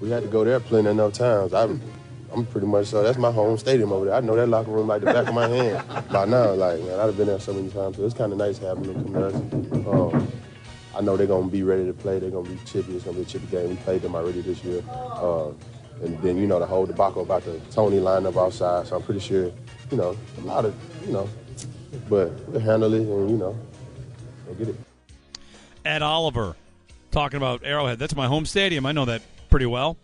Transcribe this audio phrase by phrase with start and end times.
[0.00, 1.52] We had to go there plenty enough times.
[1.52, 1.80] I'm,
[2.32, 3.02] I'm pretty much so.
[3.02, 4.14] That's my home stadium over there.
[4.14, 6.52] I know that locker room like the back of my hand by now.
[6.54, 7.96] Like, man, I'd have been there so many times.
[7.96, 9.92] So it's kind of nice having them come there.
[9.92, 10.28] Um,
[10.96, 12.18] I know they're gonna be ready to play.
[12.18, 12.96] They're gonna be chippy.
[12.96, 13.68] It's gonna be a chippy game.
[13.70, 14.82] We played them already this year.
[14.90, 15.50] Uh,
[16.02, 18.86] and then you know the whole debacle about the Toney lineup outside.
[18.86, 19.52] So I'm pretty sure,
[19.90, 20.74] you know, a lot of,
[21.06, 21.28] you know,
[22.08, 23.58] but we'll handle it and you know,
[24.46, 24.76] we'll get it.
[25.84, 26.56] Ed Oliver
[27.10, 27.98] talking about Arrowhead.
[27.98, 28.86] That's my home stadium.
[28.86, 29.96] I know that pretty well.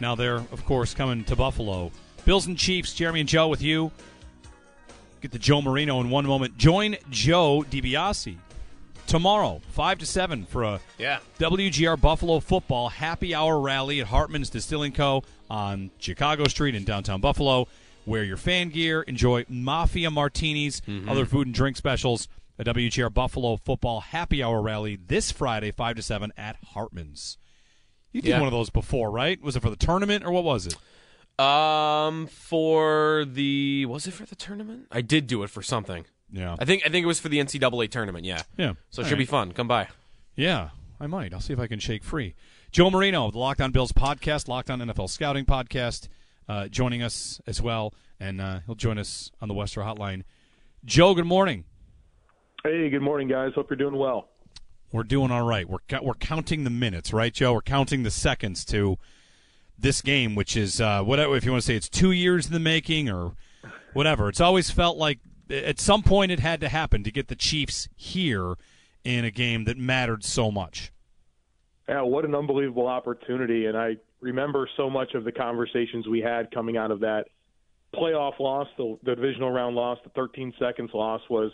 [0.00, 1.90] Now they're of course coming to Buffalo.
[2.24, 2.92] Bills and Chiefs.
[2.94, 3.90] Jeremy and Joe with you.
[5.20, 6.56] Get to Joe Marino in one moment.
[6.58, 8.36] Join Joe DiBiase
[9.06, 11.18] tomorrow, five to seven, for a Yeah.
[11.38, 15.22] WGR Buffalo football happy hour rally at Hartman's Distilling Co.
[15.50, 17.68] on Chicago Street in downtown Buffalo.
[18.04, 21.08] Wear your fan gear, enjoy Mafia martinis, Mm-hmm.
[21.08, 22.26] other food and drink specials.
[22.58, 27.38] A WGR Buffalo football happy hour rally this Friday, five to seven at Hartman's.
[28.12, 28.38] You did Yeah.
[28.38, 29.40] one of those before, right?
[29.42, 30.76] Was it for the tournament or what was it?
[31.42, 34.86] Um, for the was it for the tournament?
[34.92, 36.04] I did do it for something.
[36.30, 38.24] Yeah, I think I think it was for the NCAA tournament.
[38.24, 38.42] Yeah.
[38.56, 38.74] yeah.
[38.90, 39.52] So it All should be fun.
[39.52, 39.88] Come by.
[40.36, 41.32] Yeah, I might.
[41.34, 42.34] I'll see if I can shake free.
[42.70, 46.08] Joe Marino, the Locked On Bills podcast, Locked On NFL Scouting podcast,
[46.48, 50.22] uh, joining us as well, and uh, he'll join us on the Western Hotline.
[50.84, 51.64] Joe, good morning.
[52.62, 53.52] Hey, good morning, guys.
[53.54, 54.28] Hope you're doing well.
[54.92, 55.68] We're doing all right.
[55.68, 57.54] We're we're counting the minutes, right, Joe?
[57.54, 58.98] We're counting the seconds to
[59.78, 61.34] this game, which is uh, whatever.
[61.34, 63.32] If you want to say it's two years in the making or
[63.94, 65.18] whatever, it's always felt like
[65.50, 68.54] at some point it had to happen to get the Chiefs here
[69.04, 70.92] in a game that mattered so much.
[71.88, 73.66] Yeah, what an unbelievable opportunity.
[73.66, 77.26] And I remember so much of the conversations we had coming out of that
[77.94, 81.50] playoff loss, the, the divisional round loss, the 13 seconds loss was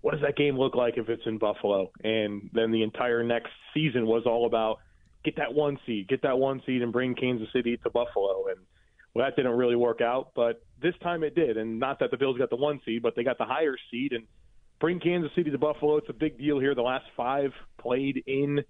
[0.00, 1.90] what does that game look like if it's in Buffalo?
[2.02, 4.78] And then the entire next season was all about
[5.24, 8.46] get that one seed, get that one seed, and bring Kansas City to Buffalo.
[8.48, 8.58] And
[9.14, 11.56] well, that didn't really work out, but this time it did.
[11.56, 14.12] And not that the Bills got the one seed, but they got the higher seed
[14.12, 14.24] and
[14.80, 15.96] bring Kansas City to Buffalo.
[15.96, 16.74] It's a big deal here.
[16.74, 18.60] The last five played in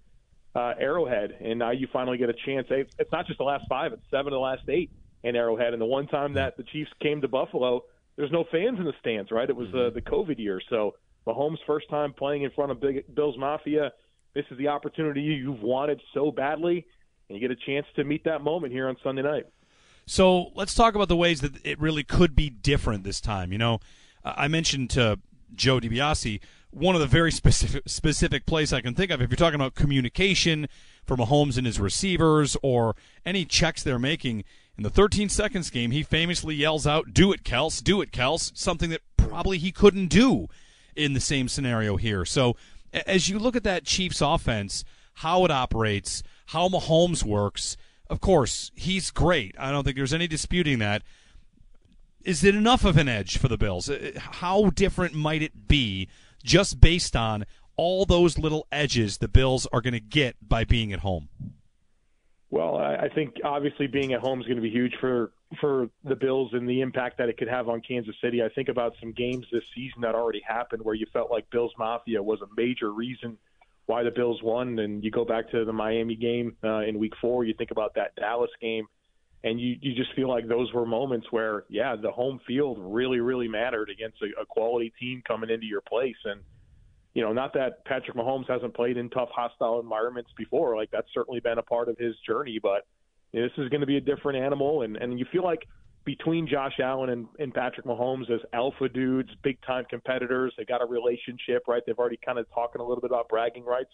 [0.55, 2.67] uh, Arrowhead, and now you finally get a chance.
[2.69, 4.89] It's not just the last five; it's seven of the last eight
[5.23, 5.73] in Arrowhead.
[5.73, 7.83] And the one time that the Chiefs came to Buffalo,
[8.15, 9.49] there's no fans in the stands, right?
[9.49, 10.95] It was uh, the COVID year, so
[11.29, 13.91] Mahomes' first time playing in front of Big, Bills Mafia.
[14.33, 16.85] This is the opportunity you've wanted so badly,
[17.27, 19.45] and you get a chance to meet that moment here on Sunday night.
[20.05, 23.51] So let's talk about the ways that it really could be different this time.
[23.51, 23.79] You know,
[24.23, 25.19] I mentioned to
[25.53, 26.39] Joe DiBiase
[26.71, 29.21] one of the very specific specific plays I can think of.
[29.21, 30.67] If you're talking about communication
[31.05, 32.95] for Mahomes and his receivers, or
[33.25, 34.43] any checks they're making
[34.77, 37.83] in the 13 seconds game, he famously yells out, "Do it, Kels!
[37.83, 40.47] Do it, Kels!" Something that probably he couldn't do
[40.99, 42.25] in the same scenario here.
[42.25, 42.55] So
[42.93, 44.83] as you look at that Chiefs offense,
[45.15, 47.77] how it operates, how Mahomes works.
[48.09, 49.55] Of course, he's great.
[49.59, 51.03] I don't think there's any disputing that.
[52.23, 53.89] Is it enough of an edge for the Bills?
[53.89, 56.09] Uh, How different might it be
[56.43, 57.45] just based on
[57.77, 61.29] all those little edges the Bills are going to get by being at home?
[62.51, 65.89] Well, I I think obviously being at home is going to be huge for for
[66.03, 68.43] the Bills and the impact that it could have on Kansas City.
[68.43, 71.73] I think about some games this season that already happened where you felt like Bills
[71.77, 73.37] Mafia was a major reason
[73.85, 74.79] why the Bills won.
[74.79, 77.45] And you go back to the Miami game uh, in Week Four.
[77.45, 78.87] You think about that Dallas game,
[79.43, 83.19] and you you just feel like those were moments where yeah, the home field really
[83.19, 86.41] really mattered against a, a quality team coming into your place and
[87.13, 90.75] you know, not that Patrick Mahomes hasn't played in tough, hostile environments before.
[90.75, 92.85] Like that's certainly been a part of his journey, but
[93.31, 95.67] you know, this is going to be a different animal, and and you feel like
[96.05, 100.53] between Josh Allen and, and Patrick Mahomes as alpha dudes, big time competitors.
[100.57, 101.83] They got a relationship, right?
[101.85, 103.91] They've already kind of talking a little bit about bragging rights.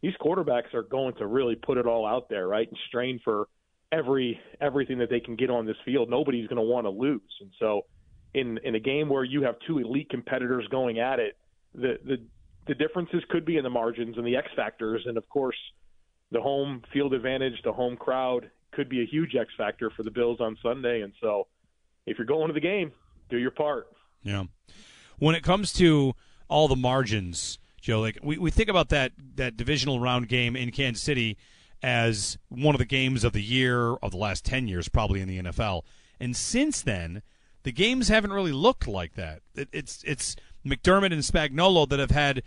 [0.00, 2.68] These quarterbacks are going to really put it all out there, right?
[2.68, 3.48] And strain for
[3.90, 6.10] every everything that they can get on this field.
[6.10, 7.22] Nobody's going to want to lose.
[7.40, 7.86] And so
[8.34, 11.36] in in a game where you have two elite competitors going at it,
[11.74, 12.20] the the
[12.68, 15.56] the differences could be in the margins and the X factors and of course
[16.30, 20.10] the home field advantage, the home crowd could be a huge X factor for the
[20.10, 21.00] Bills on Sunday.
[21.00, 21.46] And so,
[22.06, 22.92] if you're going to the game,
[23.30, 23.88] do your part.
[24.22, 24.44] Yeah.
[25.18, 26.14] When it comes to
[26.48, 30.70] all the margins, Joe, like we, we think about that that divisional round game in
[30.70, 31.36] Kansas City
[31.82, 35.28] as one of the games of the year of the last ten years, probably in
[35.28, 35.82] the NFL.
[36.20, 37.22] And since then,
[37.62, 39.40] the games haven't really looked like that.
[39.54, 42.42] It, it's it's McDermott and Spagnuolo that have had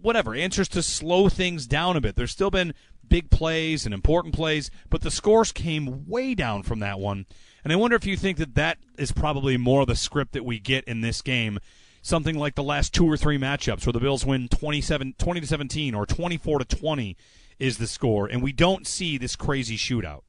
[0.00, 2.16] whatever answers to slow things down a bit.
[2.16, 2.74] There's still been
[3.06, 7.26] big plays and important plays, but the scores came way down from that one.
[7.62, 10.44] And I wonder if you think that that is probably more of the script that
[10.44, 11.58] we get in this game.
[12.02, 15.46] Something like the last two or three matchups where the Bills win 27, 20 to
[15.46, 17.16] 17 or 24 to 20
[17.58, 20.22] is the score, and we don't see this crazy shootout.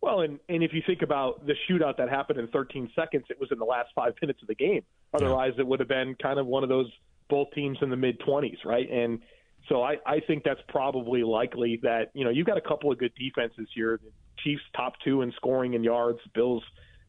[0.00, 3.40] Well, and, and if you think about the shootout that happened in 13 seconds, it
[3.40, 4.82] was in the last five minutes of the game.
[5.12, 5.62] Otherwise, yeah.
[5.62, 6.90] it would have been kind of one of those
[7.28, 8.88] both teams in the mid 20s, right?
[8.90, 9.20] And
[9.68, 12.98] so I, I think that's probably likely that, you know, you've got a couple of
[12.98, 13.98] good defenses here.
[14.02, 14.10] The
[14.42, 16.62] Chiefs top two in scoring and yards, Bills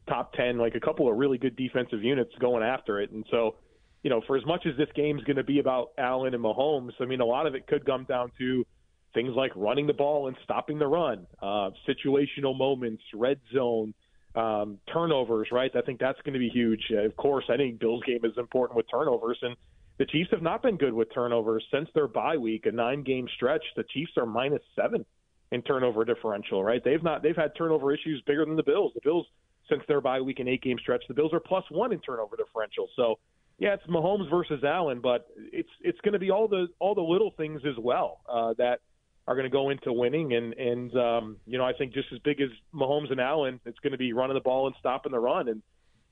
[0.08, 3.12] top 10, like a couple of really good defensive units going after it.
[3.12, 3.56] And so,
[4.02, 6.92] you know, for as much as this game's going to be about Allen and Mahomes,
[7.00, 8.66] I mean, a lot of it could come down to
[9.14, 13.94] things like running the ball and stopping the run, uh, situational moments, red zone,
[14.34, 15.70] um, turnovers, right?
[15.74, 16.82] I think that's going to be huge.
[16.92, 19.56] Uh, of course, I think Bill's game is important with turnovers, and
[19.98, 23.64] the Chiefs have not been good with turnovers since their bye week, a nine-game stretch.
[23.76, 25.04] The Chiefs are minus seven
[25.52, 26.82] in turnover differential, right?
[26.82, 28.92] They've not they've had turnover issues bigger than the Bills.
[28.94, 29.26] The Bills
[29.68, 32.88] since their bye week and eight-game stretch, the Bills are plus one in turnover differential.
[32.96, 33.18] So,
[33.58, 37.02] yeah, it's Mahomes versus Allen, but it's it's going to be all the all the
[37.02, 38.80] little things as well uh, that
[39.26, 40.32] are going to go into winning.
[40.32, 43.78] And and um, you know, I think just as big as Mahomes and Allen, it's
[43.80, 45.48] going to be running the ball and stopping the run.
[45.48, 45.62] And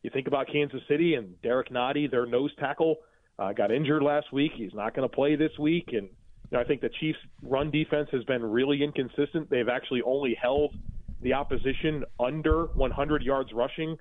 [0.03, 2.97] you think about Kansas City and Derrick Nnadi, their nose tackle
[3.39, 4.53] uh, got injured last week.
[4.57, 6.09] He's not going to play this week, and
[6.51, 9.51] you know, I think the Chiefs' run defense has been really inconsistent.
[9.51, 10.75] They've actually only held
[11.21, 13.99] the opposition under 100 yards rushing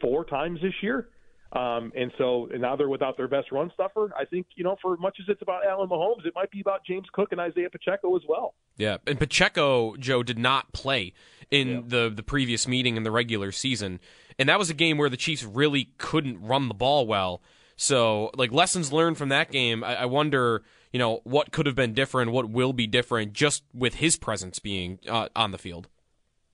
[0.00, 1.08] four times this year.
[1.52, 4.12] Um, and so and now they're without their best run stuffer.
[4.16, 6.60] I think, you know, for as much as it's about Allen Mahomes, it might be
[6.60, 8.54] about James Cook and Isaiah Pacheco as well.
[8.76, 8.98] Yeah.
[9.06, 11.14] And Pacheco, Joe, did not play
[11.50, 11.80] in yeah.
[11.86, 14.00] the, the previous meeting in the regular season.
[14.38, 17.40] And that was a game where the Chiefs really couldn't run the ball well.
[17.76, 21.76] So, like lessons learned from that game, I, I wonder, you know, what could have
[21.76, 25.88] been different, what will be different, just with his presence being uh, on the field.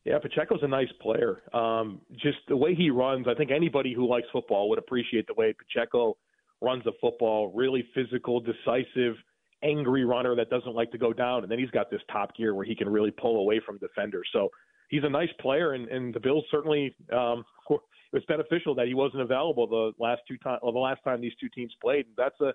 [0.04, 1.42] Yeah, Pacheco's a nice player.
[1.54, 5.34] Um, just the way he runs, I think anybody who likes football would appreciate the
[5.34, 6.16] way Pacheco
[6.60, 7.52] runs the football.
[7.54, 9.16] Really physical, decisive,
[9.62, 11.42] angry runner that doesn't like to go down.
[11.42, 14.28] And then he's got this top gear where he can really pull away from defenders.
[14.32, 14.50] So
[14.88, 17.80] he's a nice player, and, and the Bills certainly um, it
[18.12, 21.32] was beneficial that he wasn't available the last two time, well, the last time these
[21.40, 22.06] two teams played.
[22.16, 22.52] That's a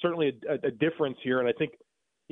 [0.00, 1.72] certainly a, a difference here, and I think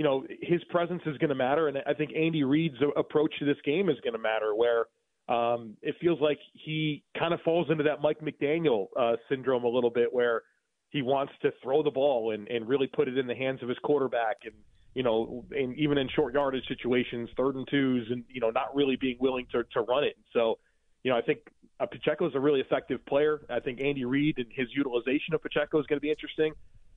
[0.00, 3.44] you know his presence is going to matter, and I think Andy Reid's approach to
[3.44, 4.86] this game is going to matter, where
[5.28, 9.68] um, it feels like he kind of falls into that Mike McDaniel uh, syndrome a
[9.68, 10.40] little bit, where
[10.88, 13.68] he wants to throw the ball and, and really put it in the hands of
[13.68, 14.54] his quarterback, and
[14.94, 18.74] you know, and even in short yardage situations, third and twos, and you know, not
[18.74, 20.16] really being willing to to run it.
[20.32, 20.60] So,
[21.02, 21.40] you know, I think
[21.78, 23.42] uh, Pacheco is a really effective player.
[23.50, 26.54] I think Andy Reid and his utilization of Pacheco is going to be interesting.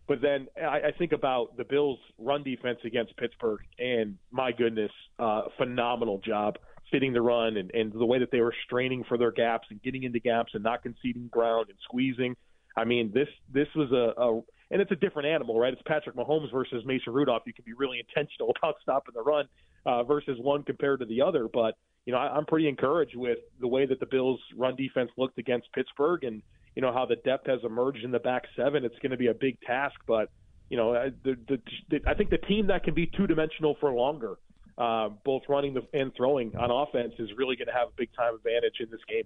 [0.07, 4.91] But then I, I think about the Bills' run defense against Pittsburgh, and my goodness,
[5.17, 6.57] uh, phenomenal job
[6.91, 9.81] fitting the run and, and the way that they were straining for their gaps and
[9.81, 12.36] getting into gaps and not conceding ground and squeezing.
[12.75, 14.41] I mean, this this was a, a
[14.72, 15.72] and it's a different animal, right?
[15.72, 17.43] It's Patrick Mahomes versus Mason Rudolph.
[17.45, 19.48] You can be really intentional about stopping the run
[19.86, 23.39] uh, versus one compared to the other, but you know, I, I'm pretty encouraged with
[23.62, 26.41] the way that the Bills' run defense looked against Pittsburgh, and
[26.75, 28.84] you know how the depth has emerged in the back seven.
[28.86, 30.30] It's going to be a big task, but
[30.70, 33.92] you know, the, the, the, I think the team that can be two dimensional for
[33.94, 34.38] longer,
[34.77, 38.10] uh, both running the, and throwing on offense, is really going to have a big
[38.15, 39.25] time advantage in this game.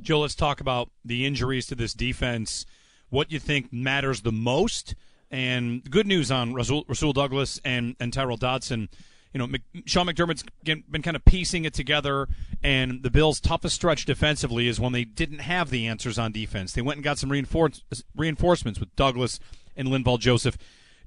[0.00, 2.66] Joe, let's talk about the injuries to this defense.
[3.10, 4.94] What you think matters the most,
[5.30, 8.88] and good news on Rasul, Rasul Douglas and and Tyrel Dodson
[9.34, 9.48] you know,
[9.84, 12.28] Sean McDermott's been kind of piecing it together,
[12.62, 16.72] and the Bills' toughest stretch defensively is when they didn't have the answers on defense.
[16.72, 17.82] They went and got some reinforce-
[18.14, 19.40] reinforcements with Douglas
[19.76, 20.56] and Linval Joseph.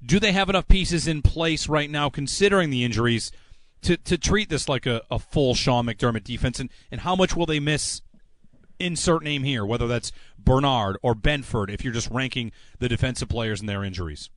[0.04, 3.32] Do they have enough pieces in place right now, considering the injuries,
[3.80, 6.60] to, to treat this like a, a full Sean McDermott defense?
[6.60, 8.02] And, and how much will they miss
[8.78, 13.60] insert name here, whether that's Bernard or Benford, if you're just ranking the defensive players
[13.60, 14.28] and their injuries?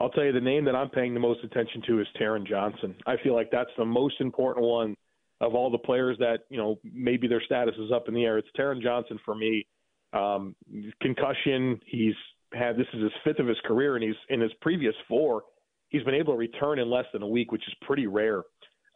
[0.00, 2.94] I'll tell you the name that I'm paying the most attention to is Taron Johnson.
[3.06, 4.94] I feel like that's the most important one
[5.40, 8.38] of all the players that you know maybe their status is up in the air.
[8.38, 9.66] It's Taron Johnson for me.
[10.12, 10.54] Um,
[11.02, 11.80] concussion.
[11.86, 12.14] He's
[12.54, 15.42] had this is his fifth of his career, and he's in his previous four.
[15.88, 18.42] He's been able to return in less than a week, which is pretty rare.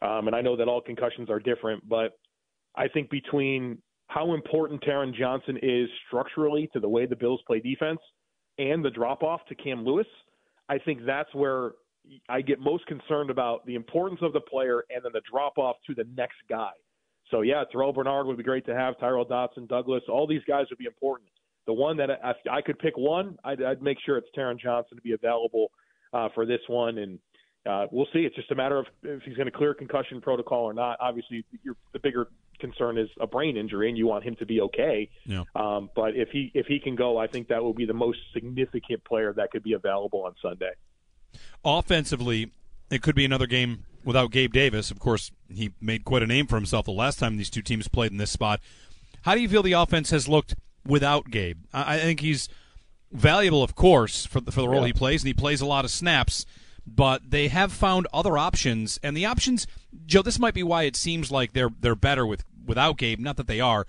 [0.01, 2.11] Um, and I know that all concussions are different, but
[2.75, 7.59] I think between how important Taron Johnson is structurally to the way the Bills play
[7.59, 7.99] defense
[8.57, 10.05] and the drop off to Cam Lewis,
[10.73, 11.73] I think that's where
[12.27, 15.75] I get most concerned about the importance of the player and then the drop off
[15.87, 16.71] to the next guy.
[17.29, 18.97] So yeah, Terrel Bernard would be great to have.
[18.99, 21.29] Tyrel Dodson, Douglas, all these guys would be important.
[21.67, 24.97] The one that I, I could pick one, I'd, I'd make sure it's Taron Johnson
[24.97, 25.71] to be available
[26.11, 27.19] uh, for this one, and
[27.65, 28.19] uh, we'll see.
[28.19, 30.97] It's just a matter of if he's going to clear concussion protocol or not.
[30.99, 32.27] Obviously, you're, the bigger
[32.59, 35.09] concern is a brain injury, and you want him to be okay.
[35.25, 35.43] Yeah.
[35.55, 38.19] Um, but if he if he can go, I think that will be the most
[38.33, 40.71] significant player that could be available on Sunday.
[41.65, 42.51] Offensively,
[42.89, 44.91] it could be another game without Gabe Davis.
[44.91, 47.87] Of course, he made quite a name for himself the last time these two teams
[47.87, 48.59] played in this spot.
[49.23, 50.55] How do you feel the offense has looked
[50.85, 51.59] without Gabe?
[51.73, 52.49] I, I think he's
[53.11, 54.87] valuable, of course, for the, for the role yeah.
[54.87, 56.45] he plays, and he plays a lot of snaps.
[56.85, 59.67] But they have found other options, and the options,
[60.05, 60.21] Joe.
[60.21, 63.19] This might be why it seems like they're they're better with without Gabe.
[63.19, 63.87] Not that they are.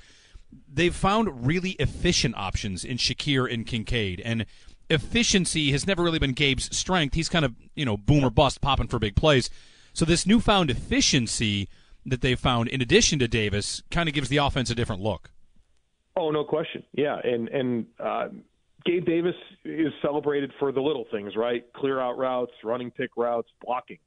[0.72, 4.46] They've found really efficient options in Shakir and Kincaid, and
[4.88, 7.14] efficiency has never really been Gabe's strength.
[7.14, 9.50] He's kind of you know boomer bust, popping for big plays.
[9.92, 11.68] So this newfound efficiency
[12.06, 15.30] that they've found, in addition to Davis, kind of gives the offense a different look.
[16.16, 16.84] Oh, no question.
[16.92, 18.28] Yeah, and and uh,
[18.84, 21.64] Gabe Davis is celebrated for the little things, right?
[21.74, 23.98] Clear out routes, running pick routes, blocking.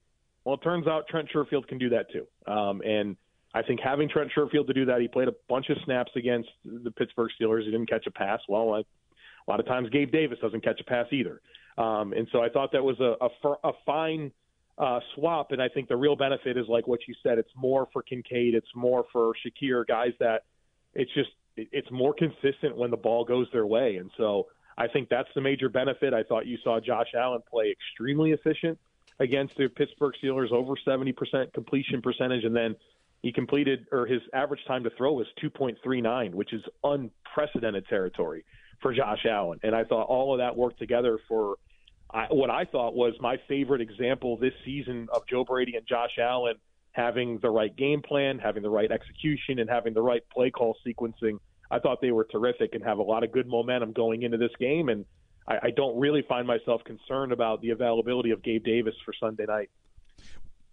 [0.45, 2.27] Well, it turns out Trent Sherfield can do that too.
[2.51, 3.17] Um, and
[3.53, 6.49] I think having Trent Sherfield to do that, he played a bunch of snaps against
[6.63, 7.63] the Pittsburgh Steelers.
[7.65, 8.39] He didn't catch a pass.
[8.47, 11.41] Well, I, a lot of times Gabe Davis doesn't catch a pass either.
[11.77, 14.31] Um, and so I thought that was a, a, a fine
[14.77, 15.51] uh, swap.
[15.51, 17.37] And I think the real benefit is like what you said.
[17.37, 18.53] It's more for Kincaid.
[18.53, 20.43] It's more for Shakir, guys that
[20.93, 23.97] it's just it's more consistent when the ball goes their way.
[23.97, 26.13] And so I think that's the major benefit.
[26.13, 28.77] I thought you saw Josh Allen play extremely efficient
[29.19, 32.75] against the Pittsburgh Steelers, over 70% completion percentage, and then
[33.23, 38.45] he completed or his average time to throw was 2.39, which is unprecedented territory
[38.81, 39.59] for Josh Allen.
[39.63, 41.55] And I thought all of that worked together for
[42.09, 46.17] I, what I thought was my favorite example this season of Joe Brady and Josh
[46.19, 46.55] Allen
[46.91, 50.77] having the right game plan, having the right execution, and having the right play call
[50.85, 51.39] sequencing.
[51.69, 54.51] I thought they were terrific and have a lot of good momentum going into this
[54.59, 54.89] game.
[54.89, 55.05] And
[55.47, 59.45] I, I don't really find myself concerned about the availability of Gabe Davis for Sunday
[59.45, 59.69] night.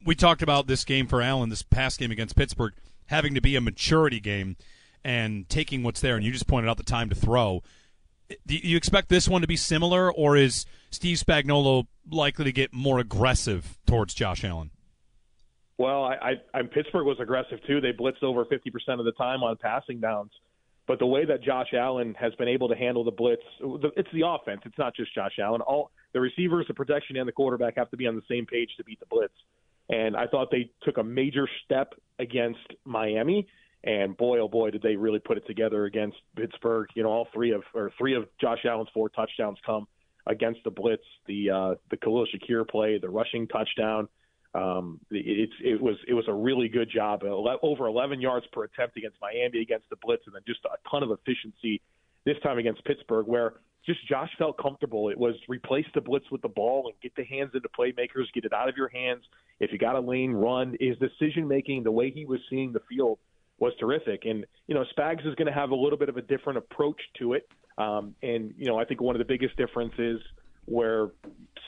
[0.05, 2.75] We talked about this game for Allen, this past game against Pittsburgh,
[3.07, 4.57] having to be a maturity game
[5.03, 6.17] and taking what's there.
[6.17, 7.63] And you just pointed out the time to throw.
[8.47, 12.73] Do you expect this one to be similar, or is Steve Spagnuolo likely to get
[12.73, 14.71] more aggressive towards Josh Allen?
[15.77, 17.81] Well, I, I, I Pittsburgh was aggressive too.
[17.81, 18.59] They blitzed over 50%
[18.99, 20.31] of the time on passing downs.
[20.87, 24.27] But the way that Josh Allen has been able to handle the blitz, it's the
[24.27, 24.61] offense.
[24.67, 25.63] It's not just Josh Allen.
[25.63, 28.71] All the receivers, the protection, and the quarterback have to be on the same page
[28.77, 29.33] to beat the blitz.
[29.89, 33.47] And I thought they took a major step against Miami.
[33.83, 36.89] And boy, oh boy, did they really put it together against Pittsburgh.
[36.95, 39.87] You know, all three of or three of Josh Allen's four touchdowns come
[40.27, 41.03] against the blitz.
[41.27, 44.09] The uh, the Khalil Shakir play, the rushing touchdown.
[44.55, 47.25] Um, it's it was it was a really good job.
[47.25, 51.03] Over 11 yards per attempt against Miami against the blitz, and then just a ton
[51.03, 51.81] of efficiency
[52.25, 55.11] this time against Pittsburgh, where just Josh felt comfortable.
[55.11, 58.45] It was replace the blitz with the ball and get the hands into playmakers, get
[58.45, 59.25] it out of your hands.
[59.61, 60.77] If you got a lane, run.
[60.81, 63.19] His decision making, the way he was seeing the field,
[63.59, 64.25] was terrific.
[64.25, 67.01] And you know, Spags is going to have a little bit of a different approach
[67.19, 67.49] to it.
[67.77, 70.21] Um, and you know, I think one of the biggest differences
[70.67, 71.09] where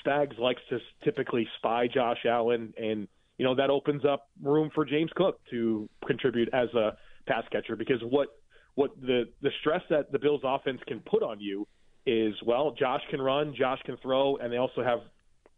[0.05, 4.85] Spags likes to typically spy Josh Allen, and you know that opens up room for
[4.85, 8.29] James Cook to contribute as a pass catcher because what
[8.75, 11.67] what the the stress that the Bills offense can put on you
[12.07, 15.00] is well, Josh can run, Josh can throw, and they also have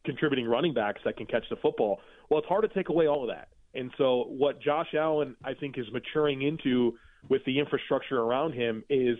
[0.04, 2.00] contributing running backs that can catch the football.
[2.30, 3.48] Well, it's hard to take away all of that.
[3.74, 6.96] And so what Josh Allen I think is maturing into
[7.28, 9.18] with the infrastructure around him is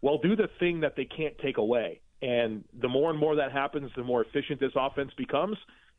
[0.00, 2.00] well, do the thing that they can't take away.
[2.20, 5.56] And the more and more that happens, the more efficient this offense becomes.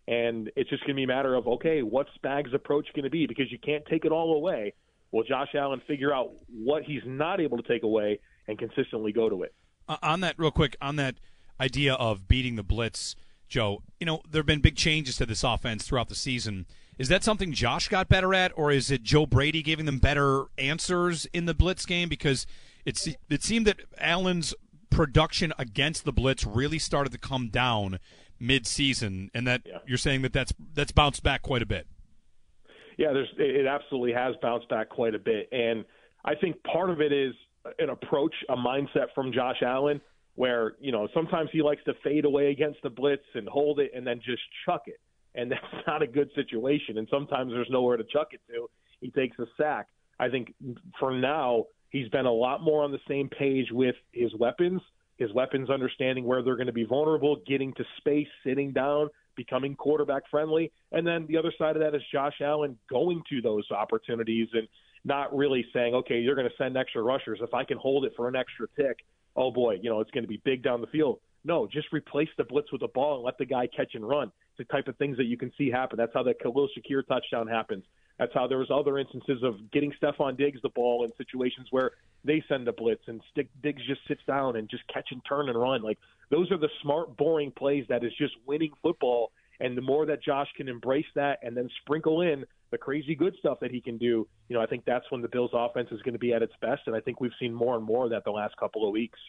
[0.07, 3.09] And it's just going to be a matter of, okay, what's Spags' approach going to
[3.09, 3.25] be?
[3.25, 4.73] Because you can't take it all away.
[5.11, 9.29] Will Josh Allen figure out what he's not able to take away and consistently go
[9.29, 9.53] to it?
[9.87, 11.15] Uh, on that, real quick, on that
[11.59, 13.15] idea of beating the blitz,
[13.47, 16.65] Joe, you know, there have been big changes to this offense throughout the season.
[16.97, 20.45] Is that something Josh got better at, or is it Joe Brady giving them better
[20.57, 22.09] answers in the blitz game?
[22.09, 22.45] Because
[22.85, 22.97] It
[23.29, 24.53] it seemed that Allen's
[24.89, 27.99] production against the blitz really started to come down
[28.39, 29.79] mid-season, and that Yeah.
[29.85, 31.87] you're saying that that's that's bounced back quite a bit.
[32.97, 35.85] Yeah, there's it absolutely has bounced back quite a bit, and
[36.25, 37.33] I think part of it is
[37.77, 40.01] an approach, a mindset from Josh Allen,
[40.35, 43.91] where you know sometimes he likes to fade away against the blitz and hold it
[43.95, 44.99] and then just chuck it,
[45.35, 46.97] and that's not a good situation.
[46.97, 48.69] And sometimes there's nowhere to chuck it to.
[49.01, 49.87] He takes a sack.
[50.19, 50.53] I think
[50.99, 54.81] for now he's been a lot more on the same page with his weapons,
[55.17, 59.75] his weapons understanding where they're going to be vulnerable, getting to space, sitting down, becoming
[59.75, 60.71] quarterback friendly.
[60.91, 64.67] And then the other side of that is Josh Allen going to those opportunities and
[65.05, 67.39] not really saying, okay, you're going to send extra rushers.
[67.41, 68.99] If I can hold it for an extra tick,
[69.35, 71.19] oh boy, you know, it's going to be big down the field.
[71.45, 74.27] No, just replace the blitz with the ball and let the guy catch and run.
[74.27, 75.97] It's the type of things that you can see happen.
[75.97, 77.85] That's how the Khalil Shakir touchdown happens.
[78.19, 81.91] That's how there was other instances of getting Stefon Diggs the ball in situations where
[82.25, 85.47] they send a blitz and Stick Diggs just sits down and just catch and turn
[85.47, 85.81] and run.
[85.81, 85.97] Like
[86.29, 89.31] those are the smart, boring plays that is just winning football.
[89.61, 93.35] And the more that Josh can embrace that and then sprinkle in the crazy good
[93.39, 96.01] stuff that he can do, you know, I think that's when the Bills' offense is
[96.01, 96.83] going to be at its best.
[96.87, 99.19] And I think we've seen more and more of that the last couple of weeks.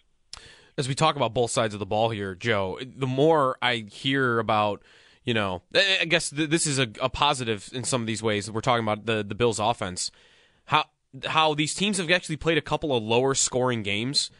[0.76, 4.38] as we talk about both sides of the ball here, Joe, the more I hear
[4.38, 4.82] about,
[5.30, 8.50] you know, I guess th- this is a, a positive in some of these ways.
[8.50, 10.10] We're talking about the the Bills' offense,
[10.64, 10.86] how
[11.24, 14.32] how these teams have actually played a couple of lower scoring games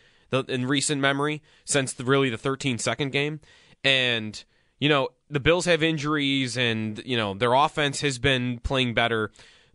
[0.48, 3.38] in recent memory since the, really the 13 second game,
[3.84, 4.42] and
[4.80, 9.30] you know the Bills have injuries and you know their offense has been playing better,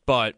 [0.06, 0.36] but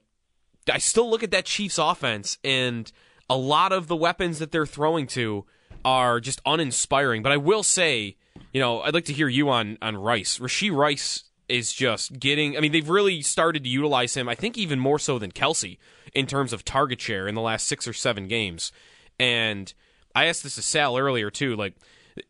[0.72, 2.92] I still look at that Chiefs offense and
[3.28, 5.44] a lot of the weapons that they're throwing to
[5.84, 7.24] are just uninspiring.
[7.24, 8.16] But I will say,
[8.54, 10.40] you know, I'd like to hear you on on Rice.
[10.40, 12.58] Rashee Rice is just getting.
[12.58, 14.28] I mean, they've really started to utilize him.
[14.28, 15.78] I think even more so than Kelce
[16.14, 18.72] in terms of target share in the last six or seven games.
[19.20, 19.74] And
[20.16, 21.56] I asked this to Sal earlier too.
[21.56, 21.76] Like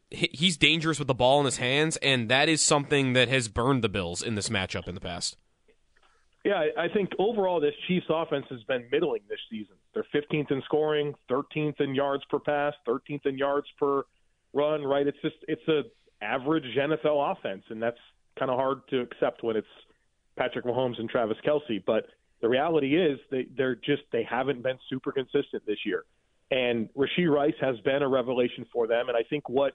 [0.09, 3.83] he's dangerous with the ball in his hands, and that is something that has burned
[3.83, 5.37] the Bills in this matchup in the past.
[6.43, 9.75] Yeah, I think overall this Chiefs offense has been middling this season.
[9.93, 14.03] They're 15th in scoring, 13th in yards per pass, 13th in yards per
[14.53, 14.83] run.
[14.83, 15.07] Right?
[15.07, 15.83] It's just it's a
[16.21, 17.99] average NFL offense, and that's
[18.37, 19.67] kind of hard to accept when it's
[20.37, 21.83] Patrick Mahomes and Travis Kelce.
[21.85, 22.05] But
[22.41, 26.03] the reality is they they're just they haven't been super consistent this year.
[26.51, 29.09] And Rashee Rice has been a revelation for them.
[29.09, 29.73] And I think what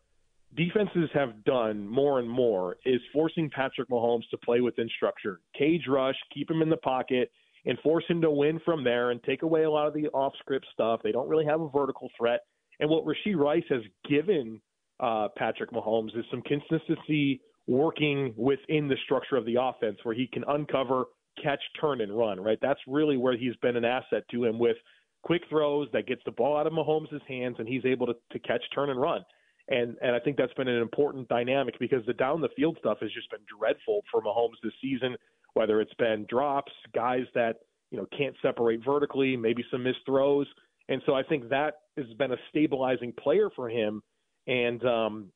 [0.56, 5.82] defenses have done more and more is forcing Patrick Mahomes to play within structure, cage
[5.88, 7.30] rush, keep him in the pocket,
[7.66, 10.32] and force him to win from there and take away a lot of the off
[10.38, 11.00] script stuff.
[11.02, 12.40] They don't really have a vertical threat.
[12.80, 14.60] And what Rashee Rice has given
[15.02, 20.26] uh, Patrick Mahomes is some consistency working within the structure of the offense where he
[20.32, 21.06] can uncover,
[21.42, 22.58] catch, turn, and run, right?
[22.62, 24.76] That's really where he's been an asset to him with
[25.22, 28.38] quick throws that gets the ball out of Mahomes' hands and he's able to, to
[28.40, 29.22] catch, turn, and run.
[29.68, 32.98] And and I think that's been an important dynamic because the down the field stuff
[33.00, 35.14] has just been dreadful for Mahomes this season,
[35.54, 37.56] whether it's been drops, guys that,
[37.90, 40.48] you know, can't separate vertically, maybe some missed throws.
[40.88, 44.02] And so I think that has been a stabilizing player for him.
[44.46, 45.32] And um,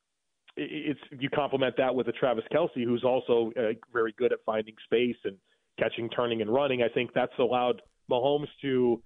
[0.55, 4.75] it's you complement that with a Travis Kelce, who's also uh, very good at finding
[4.85, 5.37] space and
[5.79, 6.81] catching, turning, and running.
[6.81, 9.01] I think that's allowed Mahomes to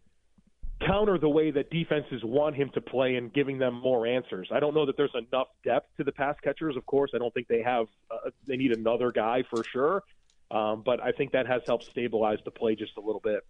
[0.88, 4.50] counter the way that defenses want him to play and giving them more answers.
[4.52, 6.76] I don't know that there's enough depth to the pass catchers.
[6.76, 7.88] Of course, I don't think they have.
[8.10, 10.04] Uh, they need another guy for sure.
[10.50, 13.46] Um, but I think that has helped stabilize the play just a little bit.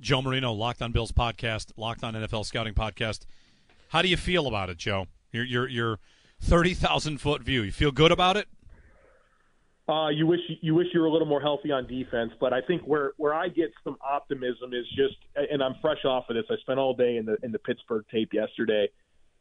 [0.00, 3.26] Joe Marino, Locked On Bills podcast, Locked On NFL Scouting podcast.
[3.88, 5.06] How do you feel about it, Joe?
[5.32, 5.98] Your your your
[6.40, 7.62] thirty thousand foot view.
[7.62, 8.48] You feel good about it?
[9.90, 12.60] Uh, you wish you wish you were a little more healthy on defense, but I
[12.60, 16.44] think where where I get some optimism is just, and I'm fresh off of this.
[16.48, 18.88] I spent all day in the in the Pittsburgh tape yesterday,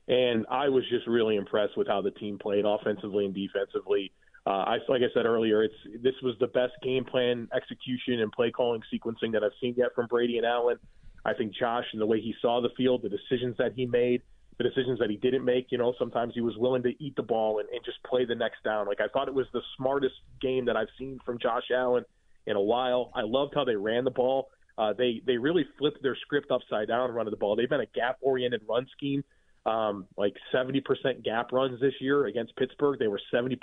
[0.08, 4.12] and I was just really impressed with how the team played offensively and defensively.
[4.47, 8.32] Uh, I like I said earlier, it's this was the best game plan execution and
[8.32, 10.78] play calling sequencing that I've seen yet from Brady and Allen.
[11.25, 14.23] I think Josh and the way he saw the field, the decisions that he made,
[14.60, 15.67] the decisions that he didn't make.
[15.72, 18.36] You know, sometimes he was willing to eat the ball and, and just play the
[18.36, 18.86] next down.
[18.86, 22.04] Like I thought it was the smartest game that I've seen from Josh Allen
[22.45, 23.12] in a while.
[23.15, 24.50] I loved how they ran the ball.
[24.78, 27.56] Uh, they they really flipped their script upside down running the ball.
[27.56, 29.24] They've been a gap oriented run scheme,
[29.65, 33.00] um, like 70% gap runs this year against Pittsburgh.
[33.00, 33.58] They were 70%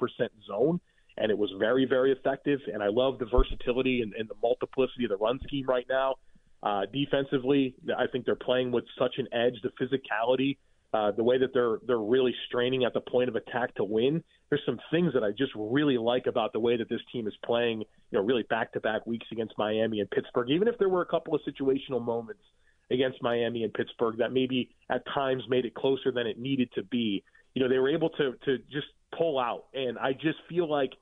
[0.46, 0.80] zone,
[1.18, 2.60] and it was very very effective.
[2.72, 6.16] And I love the versatility and, and the multiplicity of the run scheme right now.
[6.62, 10.56] Uh, defensively, I think they're playing with such an edge, the physicality,
[10.92, 14.22] uh, the way that they're they're really straining at the point of attack to win.
[14.48, 17.34] There's some things that I just really like about the way that this team is
[17.44, 17.80] playing.
[17.80, 20.50] You know, really back to back weeks against Miami and Pittsburgh.
[20.50, 22.42] Even if there were a couple of situational moments
[22.90, 26.84] against Miami and Pittsburgh that maybe at times made it closer than it needed to
[26.84, 27.24] be.
[27.54, 30.92] You know, they were able to to just pull out, and I just feel like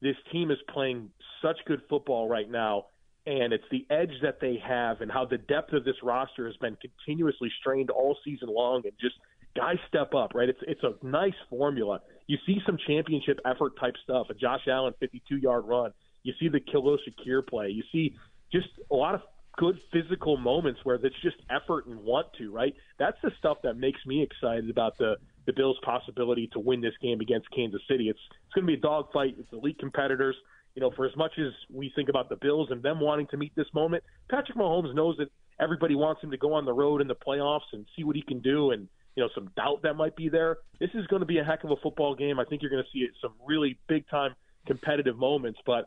[0.00, 1.10] this team is playing
[1.42, 2.86] such good football right now
[3.26, 6.56] and it's the edge that they have and how the depth of this roster has
[6.58, 9.14] been continuously strained all season long and just
[9.56, 10.48] guys step up right?
[10.48, 12.00] It's it's a nice formula.
[12.26, 15.92] You see some championship effort type stuff a Josh Allen 52 yard run.
[16.22, 17.68] You see the Khalil Shakir play.
[17.68, 18.14] You see
[18.52, 19.22] just a lot of
[19.56, 22.74] good physical moments where it's just effort and want to right?
[22.98, 26.94] That's the stuff that makes me excited about the the Bills possibility to win this
[27.02, 28.08] game against Kansas City.
[28.08, 30.36] It's it's going to be a dogfight it's elite competitors.
[30.74, 33.36] You know, for as much as we think about the Bills and them wanting to
[33.36, 35.28] meet this moment, Patrick Mahomes knows that
[35.60, 38.22] everybody wants him to go on the road in the playoffs and see what he
[38.22, 40.58] can do and you know some doubt that might be there.
[40.80, 42.38] This is going to be a heck of a football game.
[42.38, 44.34] I think you're going to see some really big time
[44.66, 45.86] competitive moments, but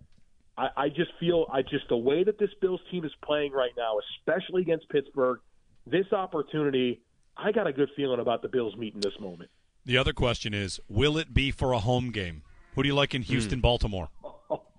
[0.58, 3.72] I, I just feel I just the way that this Bills team is playing right
[3.78, 5.40] now, especially against Pittsburgh,
[5.86, 7.02] this opportunity,
[7.36, 9.50] I got a good feeling about the Bills meeting this moment.
[9.86, 12.44] The other question is, will it be for a home game?
[12.76, 14.10] Who do you like in Houston, Baltimore?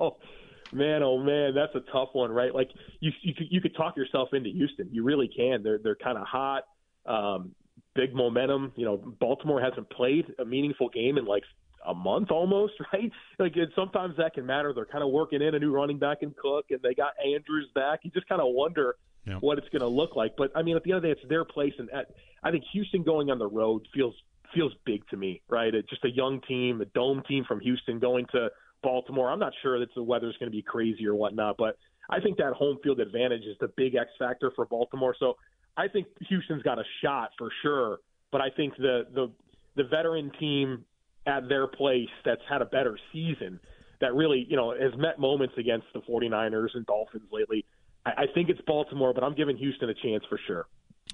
[0.01, 0.17] Oh,
[0.73, 2.55] man, oh man, that's a tough one, right?
[2.55, 4.89] Like you, you could, you could talk yourself into Houston.
[4.93, 5.63] You really can.
[5.63, 6.65] They're they're kind of hot,
[7.07, 7.53] um,
[7.99, 8.73] big momentum.
[8.77, 11.43] You know, Baltimore hasn't played a meaningful game in like
[11.87, 13.11] a month almost, right?
[13.39, 14.73] Like and sometimes that can matter.
[14.73, 17.69] They're kind of working in a new running back in Cook, and they got Andrews
[17.75, 18.01] back.
[18.05, 19.39] You just kind of wonder Yeah.
[19.41, 20.33] what it's going to look like.
[20.37, 22.07] But I mean, at the end of the day, it's their place, and at,
[22.43, 24.15] I think Houston going on the road feels
[24.55, 25.75] feels big to me, right?
[25.75, 28.49] It's just a young team, a dome team from Houston going to
[28.83, 29.31] Baltimore.
[29.31, 31.77] I'm not sure that the weather's going to be crazy or whatnot, but
[32.09, 35.15] I think that home field advantage is the big X factor for Baltimore.
[35.19, 35.37] So
[35.79, 38.01] I think Houston's got a shot for sure,
[38.33, 39.31] but I think the the
[39.77, 40.85] the veteran team
[41.27, 43.61] at their place that's had a better season
[44.01, 47.65] that really, you know, has met moments against the 49ers and Dolphins lately.
[48.05, 50.67] I, I think it's Baltimore, but I'm giving Houston a chance for sure.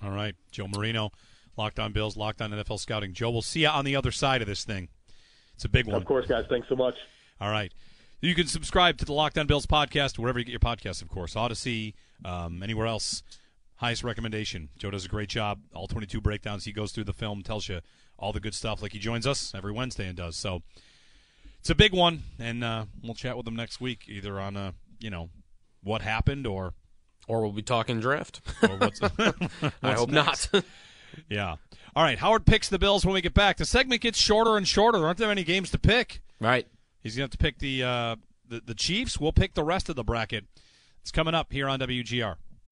[0.02, 1.10] All right, Joe Marino,
[1.56, 3.12] Locked On Bills, Locked On NFL Scouting.
[3.12, 4.88] Joe, we'll see you on the other side of this thing.
[5.54, 5.96] It's a big one.
[5.96, 6.44] Of course, guys.
[6.48, 6.96] Thanks so much.
[7.40, 7.72] All right.
[8.20, 11.08] You can subscribe to the Locked On Bills podcast wherever you get your podcasts, of
[11.08, 11.36] course.
[11.36, 13.22] Odyssey, um, anywhere else.
[13.76, 14.68] Highest recommendation.
[14.78, 15.60] Joe does a great job.
[15.74, 16.64] All 22 breakdowns.
[16.64, 17.80] He goes through the film, tells you
[18.18, 20.36] all the good stuff, like he joins us every Wednesday and does.
[20.36, 20.62] So
[21.60, 24.72] it's a big one, and uh, we'll chat with him next week, either on uh,
[25.00, 25.30] you know
[25.82, 26.72] what happened or
[27.26, 28.40] Or we'll be talking draft.
[28.62, 29.00] or what's.
[29.82, 30.52] I hope next.
[30.52, 30.64] not.
[31.28, 31.56] Yeah.
[31.96, 32.18] All right.
[32.18, 33.56] Howard picks the Bills when we get back.
[33.56, 34.98] The segment gets shorter and shorter.
[34.98, 36.20] There aren't there any games to pick.
[36.40, 36.66] right.
[37.02, 38.16] He's going to have to pick the, uh,
[38.48, 39.18] the the Chiefs.
[39.20, 40.44] We'll pick the rest of the bracket.
[41.02, 42.36] It's coming up here on WGR.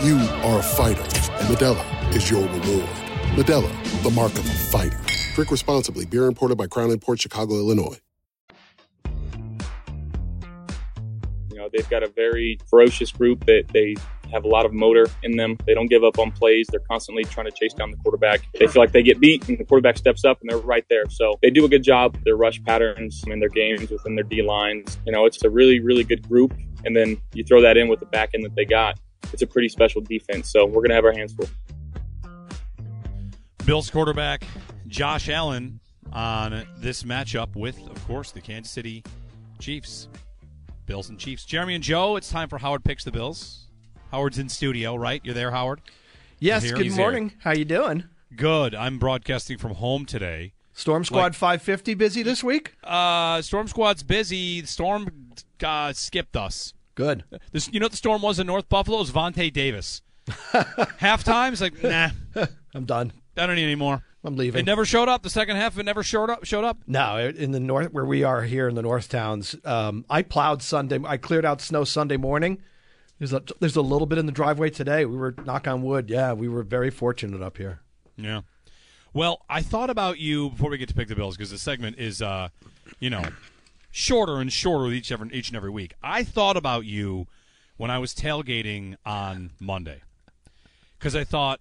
[0.00, 2.88] You are a fighter, and Modelo is your reward.
[3.34, 4.96] Modelo, the mark of a fighter.
[5.34, 6.06] Drink responsibly.
[6.06, 7.98] Beer imported by Crown Port Chicago, Illinois.
[11.50, 13.96] You know, they've got a very ferocious group that they
[14.30, 15.56] have a lot of motor in them.
[15.66, 16.68] They don't give up on plays.
[16.70, 18.42] They're constantly trying to chase down the quarterback.
[18.54, 21.10] They feel like they get beat and the quarterback steps up and they're right there.
[21.10, 22.16] So they do a good job.
[22.24, 24.96] Their rush patterns in their games within their D lines.
[25.06, 26.54] You know, it's a really, really good group.
[26.84, 28.96] And then you throw that in with the back end that they got.
[29.32, 30.50] It's a pretty special defense.
[30.50, 31.48] So we're going to have our hands full.
[33.64, 34.44] Bills quarterback
[34.86, 35.80] Josh Allen
[36.12, 39.02] on this matchup with, of course, the Kansas City
[39.58, 40.08] Chiefs.
[40.86, 41.44] Bills and Chiefs.
[41.44, 43.66] Jeremy and Joe, it's time for Howard Picks the Bills.
[44.10, 45.20] Howard's in studio, right?
[45.22, 45.82] You're there, Howard?
[46.38, 46.74] Yes, here.
[46.74, 47.04] good He's here.
[47.04, 47.32] morning.
[47.40, 48.04] How you doing?
[48.34, 48.74] Good.
[48.74, 50.54] I'm broadcasting from home today.
[50.72, 52.74] Storm Squad Like- 550 busy this week?
[52.84, 54.64] Uh, Storm Squad's busy.
[54.64, 56.72] Storm uh, skipped us.
[56.98, 57.22] Good.
[57.52, 58.98] This, you know what the Storm was in North Buffalo?
[58.98, 60.02] It was Vontae Davis.
[60.28, 62.10] Halftime, it's like, nah,
[62.74, 63.12] I'm done.
[63.36, 64.02] I don't need any more.
[64.24, 64.60] I'm leaving.
[64.60, 65.22] It never showed up.
[65.22, 66.44] The second half, it never showed up.
[66.44, 66.78] Showed up.
[66.86, 70.60] No, in the north where we are here in the North Towns, um, I plowed
[70.60, 70.98] Sunday.
[71.04, 72.60] I cleared out snow Sunday morning.
[73.18, 75.04] There's a there's a little bit in the driveway today.
[75.04, 76.10] We were knock on wood.
[76.10, 77.80] Yeah, we were very fortunate up here.
[78.16, 78.42] Yeah.
[79.14, 81.98] Well, I thought about you before we get to pick the Bills because the segment
[81.98, 82.48] is, uh,
[82.98, 83.22] you know,
[83.98, 85.92] shorter and shorter with each every, each and every week.
[86.02, 87.26] I thought about you
[87.76, 90.02] when I was tailgating on Monday
[90.98, 91.60] because I thought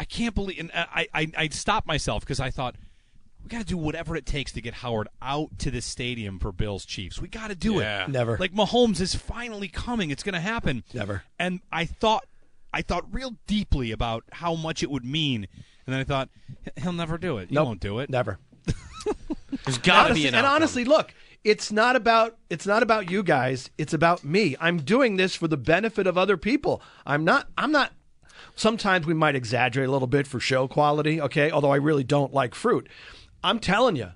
[0.00, 2.74] I can't believe, and I I, I stopped myself because I thought
[3.42, 6.50] we got to do whatever it takes to get Howard out to the stadium for
[6.52, 7.20] Bills Chiefs.
[7.20, 8.04] We got to do Yeah.
[8.04, 8.10] it.
[8.10, 8.38] Never.
[8.38, 10.10] Like Mahomes is finally coming.
[10.10, 10.82] It's going to happen.
[10.94, 11.22] Never.
[11.38, 12.24] And I thought,
[12.72, 15.46] I thought real deeply about how much it would mean,
[15.86, 16.30] and then I thought
[16.82, 17.50] he'll never do it.
[17.50, 17.66] He Nope.
[17.66, 18.08] won't do it.
[18.08, 18.38] Never.
[19.64, 20.56] There's got to be an and outcome.
[20.56, 23.70] honestly, look, it's not about it's not about you guys.
[23.78, 24.56] It's about me.
[24.60, 26.82] I'm doing this for the benefit of other people.
[27.06, 27.48] I'm not.
[27.56, 27.92] I'm not.
[28.56, 31.20] Sometimes we might exaggerate a little bit for show quality.
[31.20, 32.88] Okay, although I really don't like fruit.
[33.42, 34.12] I'm telling you,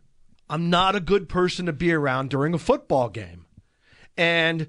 [0.48, 3.44] I'm not a good person to be around during a football game,
[4.16, 4.66] and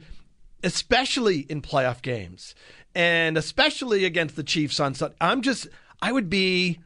[0.64, 2.56] especially in playoff games,
[2.94, 5.16] and especially against the Chiefs on Sunday.
[5.22, 5.68] I'm just.
[6.02, 6.80] I would be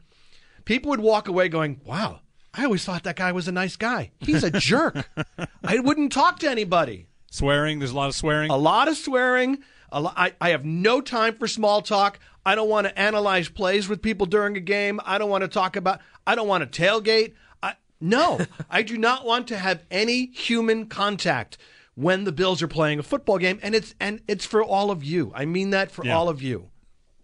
[0.64, 2.20] people would walk away going, "Wow,
[2.56, 4.12] I always thought that guy was a nice guy.
[4.20, 5.08] He's a jerk.
[5.64, 7.06] I wouldn't talk to anybody.
[7.30, 7.80] Swearing.
[7.80, 8.50] There's a lot of swearing.
[8.50, 9.58] A lot of swearing.
[9.90, 12.18] A lo- I, I have no time for small talk.
[12.46, 15.00] I don't want to analyze plays with people during a game.
[15.04, 16.00] I don't want to talk about.
[16.26, 17.34] I don't want to tailgate.
[17.62, 18.38] I, no,
[18.70, 21.58] I do not want to have any human contact
[21.96, 25.02] when the Bills are playing a football game, and it's and it's for all of
[25.04, 25.32] you.
[25.34, 26.16] I mean that for Yeah.
[26.16, 26.70] all of you.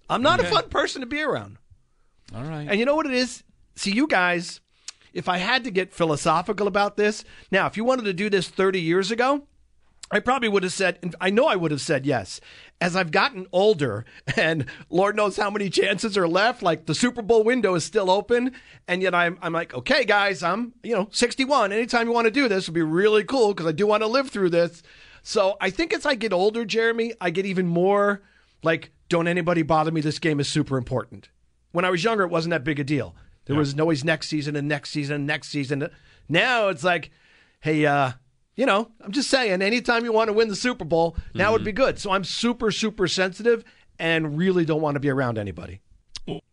[0.09, 0.49] I'm not Okay.
[0.49, 1.59] a fun person to be around.
[2.35, 2.67] All right.
[2.69, 3.43] And you know what it is?
[3.77, 4.61] See, you guys,
[5.13, 8.49] if I had to get philosophical about this, now, if you wanted to do this
[8.49, 9.47] 30 years ago,
[10.13, 12.41] I probably would have said, I know I would have said yes.
[12.81, 14.05] As I've gotten older,
[14.37, 18.11] and Lord knows how many chances are left, like the Super Bowl window is still
[18.11, 18.53] open,
[18.89, 21.73] and yet I'm, I'm like, okay, guys, I'm, you know, 61.
[21.73, 24.09] Anytime you want to do this would be really cool because I do want to
[24.09, 24.83] live through this.
[25.23, 28.23] So I think as I get older, Jeremy, I get even more
[28.63, 30.01] like, don't anybody bother me.
[30.01, 31.29] This game is super important.
[31.73, 33.15] When I was younger, it wasn't that big a deal.
[33.47, 35.89] There was always next season and next season and next season.
[36.29, 37.11] Now it's like,
[37.61, 38.13] hey, uh,
[38.55, 41.65] you know, I'm just saying, anytime you want to win the Super Bowl, now would
[41.65, 41.99] be good.
[41.99, 43.65] So I'm super, super sensitive
[43.99, 45.81] and really don't want to be around anybody.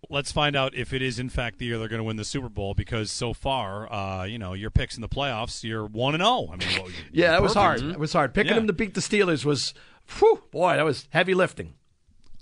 [0.09, 2.23] Let's find out if it is in fact the year they're going to win the
[2.25, 6.15] Super Bowl because so far, uh, you know, your picks in the playoffs, you're one
[6.15, 6.47] and zero.
[6.51, 7.83] I mean, well, Yeah, that was hard.
[7.83, 8.33] It was hard.
[8.33, 8.55] Picking Yeah.
[8.59, 9.73] them to beat the Steelers was,
[10.17, 11.73] whew, boy, that was heavy lifting.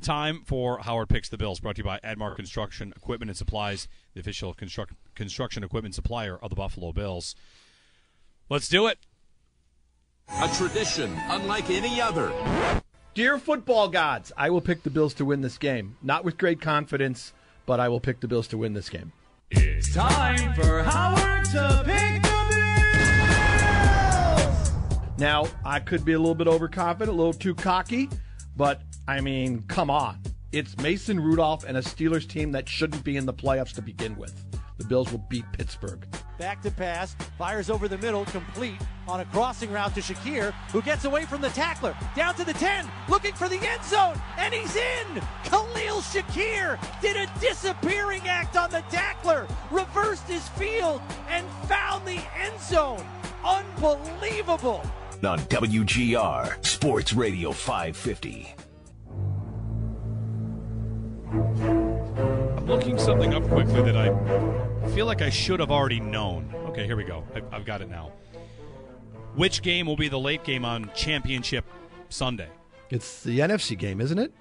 [0.02, 3.88] Time for Howard Picks the Bills, brought to you by Admar Construction Equipment and Supplies,
[4.16, 7.36] the official construct, construction equipment supplier of the Buffalo Bills.
[8.50, 8.98] Let's do it.
[10.42, 12.34] A tradition unlike any other.
[13.14, 15.98] Dear football gods, I will pick the Bills to win this game.
[16.02, 17.34] Not with great confidence,
[17.66, 19.12] but I will pick the Bills to win this game.
[19.52, 22.46] It's time for Howard to pick the
[24.40, 24.72] Bills.
[25.20, 28.10] Now, I could be a little bit overconfident, a little too cocky,
[28.56, 30.20] but I mean, come on.
[30.52, 34.16] It's Mason Rudolph and a Steelers team that shouldn't be in the playoffs to begin
[34.16, 34.34] with.
[34.78, 36.06] The Bills will beat Pittsburgh.
[36.38, 40.82] Back to pass, fires over the middle, complete on a crossing route to Shakir, who
[40.82, 41.96] gets away from the tackler.
[42.16, 45.22] Down to the 10, looking for the end zone, and he's in!
[45.46, 52.22] Khalil Shakir did a disappearing act on the tackler, reversed his field, and found the
[52.38, 53.04] end zone.
[53.46, 54.84] Unbelievable!
[55.24, 58.56] On WGR Sports Radio 550.
[61.36, 64.10] I'm looking something up quickly that I
[64.94, 66.54] feel like I should have already known.
[66.70, 67.24] Okay, here we go.
[67.36, 68.12] I, I've got it now.
[69.36, 71.66] Which game will be the late game on Championship
[72.10, 72.48] Sunday?
[72.90, 74.32] It's the NFC game, isn't it?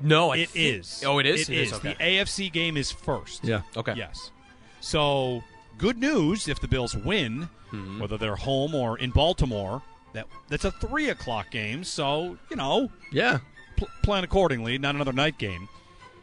[0.00, 1.04] No, I It thi- is.
[1.06, 1.48] Oh, it is.
[1.48, 1.78] It is.
[1.80, 3.44] The AFC game is first.
[3.44, 3.62] Yeah.
[3.76, 3.94] Okay.
[3.96, 4.32] Yes.
[4.80, 5.44] So
[5.78, 8.00] good news if the Bills win, Mm-hmm.
[8.00, 9.80] whether they're home or in Baltimore.
[10.12, 11.84] That that's a three o'clock game.
[11.84, 13.38] So you know, Yeah.
[13.76, 14.78] Pl- plan accordingly.
[14.78, 15.68] Not another night game.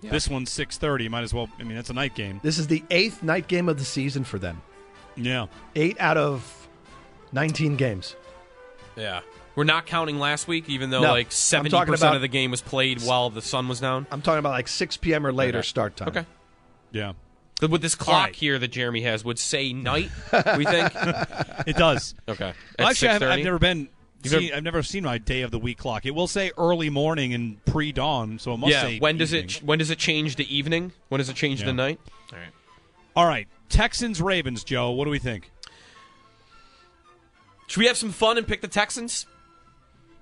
[0.02, 0.12] Yeah.
[0.12, 1.10] This one's six thirty.
[1.10, 1.50] Might as well.
[1.60, 2.40] I mean, that's a night game.
[2.44, 4.62] This is the eighth night game of the season for them.
[5.16, 5.48] Yeah.
[5.76, 6.68] Eight out of
[7.34, 8.16] 19 games.
[8.96, 9.20] Yeah.
[9.56, 12.50] We're not counting last week, even though No, like seventy percent about- of the game
[12.52, 14.08] was played while the sun was down.
[14.12, 15.26] I'm talking about like 6 p.m.
[15.26, 15.68] or later Okay.
[15.68, 16.08] start time.
[16.10, 16.26] Okay.
[16.92, 17.14] Yeah.
[17.60, 18.36] But with this clock All right.
[18.36, 20.10] here that Jeremy has would say night.
[20.56, 20.94] we think
[21.68, 22.16] It does.
[22.30, 22.54] Okay.
[22.78, 23.90] At actually, I've, I've never been
[24.26, 26.06] See, I've never seen my day of the week clock.
[26.06, 28.82] It will say early morning and pre dawn, so it must yeah.
[28.82, 29.00] say.
[29.00, 30.92] When does it when does it change to evening?
[31.08, 31.68] When does it change Yeah.
[31.68, 32.00] to night?
[32.34, 32.50] All right.
[33.16, 34.92] All right, Texans Ravens, Joe.
[34.92, 35.52] What do we think?
[37.68, 39.26] Should we have some fun and pick the Texans?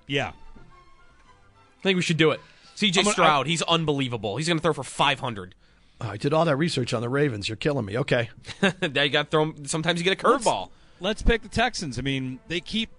[0.06, 0.28] Yeah.
[0.28, 2.40] I think we should do it.
[2.76, 4.36] CJ I'm gonna- Stroud, he's unbelievable.
[4.36, 5.54] He's going to throw for 500.
[6.00, 7.48] Oh, I did all that research on the Ravens.
[7.48, 7.96] You're killing me.
[7.98, 8.30] Okay.
[8.62, 9.54] now you got to throw.
[9.64, 10.70] Sometimes you get a curveball.
[11.00, 11.98] Let's pick the Texans.
[11.98, 12.90] I mean, they keep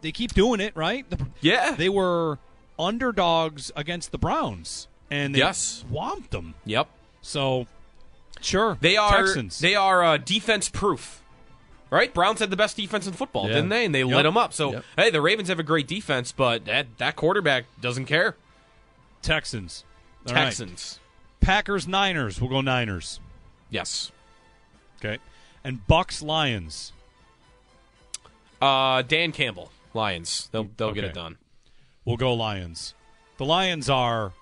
[0.00, 1.08] they keep doing it, right?
[1.10, 1.72] The- Yeah.
[1.72, 2.38] They were
[2.78, 5.84] underdogs against the Browns, and they Yes.
[5.88, 6.54] swamped them.
[6.64, 6.88] Yep.
[7.22, 7.66] So,
[8.40, 9.58] sure, They are Texans.
[9.58, 11.22] they are uh, defense proof.
[11.90, 12.12] Right?
[12.12, 13.54] Browns had the best defense in football, Yeah.
[13.54, 13.86] didn't they?
[13.86, 14.08] And they Yep.
[14.14, 14.52] lit them up.
[14.52, 14.84] So, Yep.
[14.96, 18.36] hey, the Ravens have a great defense, but that that quarterback doesn't care.
[19.22, 19.84] Texans.
[20.28, 20.44] All right.
[20.44, 21.00] Texans.
[21.40, 22.40] Packers Niners.
[22.42, 23.20] We'll go Niners.
[23.70, 24.12] Yes.
[24.98, 25.18] Okay.
[25.64, 26.92] And Bucks Lions.
[28.60, 30.48] Uh, Dan Campbell, Lions.
[30.52, 31.36] They'll they'll get it done.
[32.04, 32.94] We'll go Lions.
[33.36, 34.32] The Lions are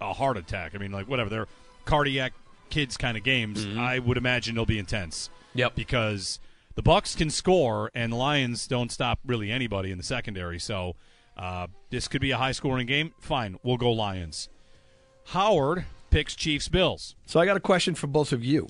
[0.00, 0.74] a heart attack.
[0.74, 1.30] I mean, like whatever.
[1.30, 1.48] They're
[1.84, 2.32] cardiac
[2.70, 3.66] kids kind of games.
[3.76, 5.28] I would imagine they'll be intense.
[5.28, 5.58] Mm-hmm.
[5.58, 5.74] Yep.
[5.74, 6.38] Because
[6.74, 10.58] the Bucks can score, and the Lions don't stop really anybody in the secondary.
[10.58, 10.96] So
[11.36, 13.12] uh, this could be a high scoring game.
[13.20, 14.48] Fine, we'll go Lions.
[15.28, 17.14] Howard picks Chiefs Bills.
[17.26, 18.68] So I got a question for both of you.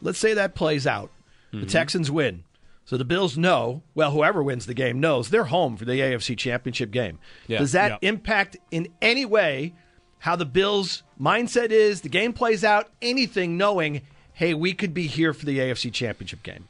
[0.00, 1.10] Let's say that plays out.
[1.52, 1.60] Mm-hmm.
[1.60, 2.44] The Texans win.
[2.86, 6.36] So the Bills know, well, whoever wins the game knows they're home for the AFC
[6.36, 7.18] Championship game.
[7.46, 7.58] Yeah.
[7.58, 8.08] Does that Yeah.
[8.08, 9.72] impact in any way
[10.18, 14.02] how the Bills' mindset is, the game plays out, anything knowing,
[14.34, 16.68] hey, we could be here for the AFC Championship game?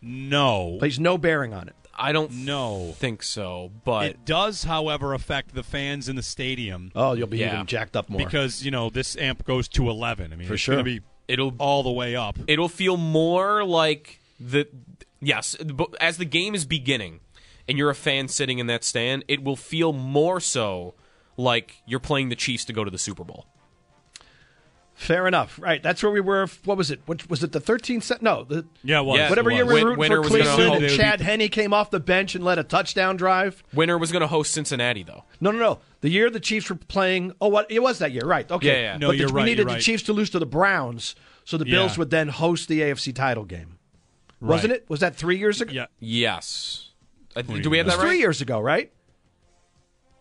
[0.00, 1.74] No, Plays no bearing on it.
[1.94, 2.94] I don't no.
[2.96, 6.90] think so, but It does, however, affect the fans in the stadium.
[6.96, 7.54] Oh, you'll be Yeah.
[7.54, 8.18] even jacked up more.
[8.18, 10.82] because you know this amp goes to 11 i mean For it's sure.
[10.82, 14.66] be it'll all the way up it'll feel more like the
[15.22, 17.20] yes but as the game is beginning
[17.66, 20.94] and you're a fan sitting in that stand it will feel more so
[21.38, 23.46] like you're playing the chiefs to go to the super bowl
[24.94, 25.58] Fair enough.
[25.60, 25.82] Right.
[25.82, 26.46] That's where we were.
[26.64, 27.00] What was it?
[27.06, 28.22] What, was it the 13th set?
[28.22, 28.44] No.
[28.44, 30.60] The, yeah it was Yeah, whatever it year we were rooting winner for was Cleveland
[30.62, 33.64] hope and they would Chad Henne came off the bench and led a touchdown drive.
[33.72, 35.78] winner was going to host cincinnati though No, no, no.
[36.02, 37.32] The year the Chiefs were playing.
[37.40, 37.68] Oh, what?
[37.70, 38.48] It was that year, right?
[38.48, 38.66] Okay.
[38.68, 38.98] Yeah, yeah.
[38.98, 39.82] No, but you're we right, needed you're the right.
[39.82, 41.98] Chiefs to lose to the Browns, so the Bills Yeah.
[41.98, 43.78] would then host the AFC title game.
[44.42, 44.80] Wasn't Right.
[44.80, 44.90] it?
[44.90, 45.72] Was that three years ago?
[45.72, 46.90] yeah yes
[47.36, 48.92] Uh, do do we have It was that three years ago, right?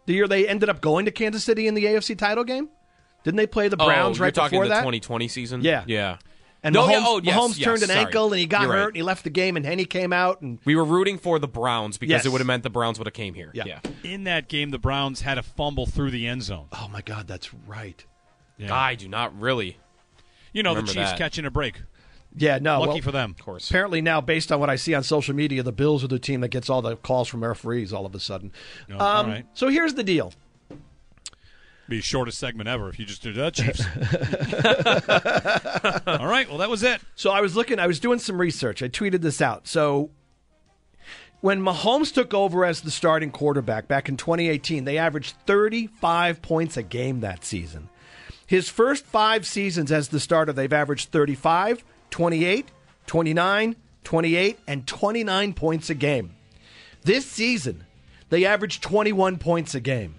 [0.06, 2.70] The year they ended up going to Kansas City in the AFC title game.
[3.24, 4.80] Didn't they play the Browns oh, right you're talking before the that?
[4.80, 5.84] 2020 season Yeah.
[5.86, 6.18] yeah
[6.64, 8.00] And No, Mahomes, yeah, oh, yes, Mahomes yes, turned an sorry.
[8.06, 8.88] ankle and he got You're hurt right.
[8.88, 11.48] and he left the game and Henne came out and we were rooting for the
[11.48, 12.26] browns because Yes.
[12.26, 13.66] it would have meant the browns would have came here Yeah.
[13.68, 17.02] yeah in that game the browns had a fumble through the end zone oh my
[17.02, 18.04] god, that's right.
[18.58, 18.74] yeah.
[18.74, 19.78] i do not really
[20.52, 21.18] you know the chiefs that.
[21.18, 21.82] catching a break
[22.36, 22.80] Yeah, no.
[22.80, 25.36] lucky well, for them of course Apparently now, based on what I see on social
[25.36, 28.16] media, the Bills are the team that gets all the calls from referees all of
[28.16, 28.52] a sudden.
[28.90, 29.46] Oh, um, right.
[29.54, 30.34] So here's the deal.
[31.90, 33.82] be the shortest segment ever if you just did that chiefs
[36.08, 38.82] all right well that was it So I was looking, I was doing some research.
[38.82, 39.68] I tweeted this out.
[39.68, 40.12] So
[41.42, 46.78] when Mahomes took over as the starting quarterback back in 2018, they averaged 35 points
[46.78, 47.90] a game that season.
[48.46, 52.70] His first five seasons as the starter, they've averaged 35, 28,
[53.08, 56.36] 29, 28, and 29 points a game.
[57.04, 57.86] This season,
[58.30, 60.16] they averaged 21 points a game.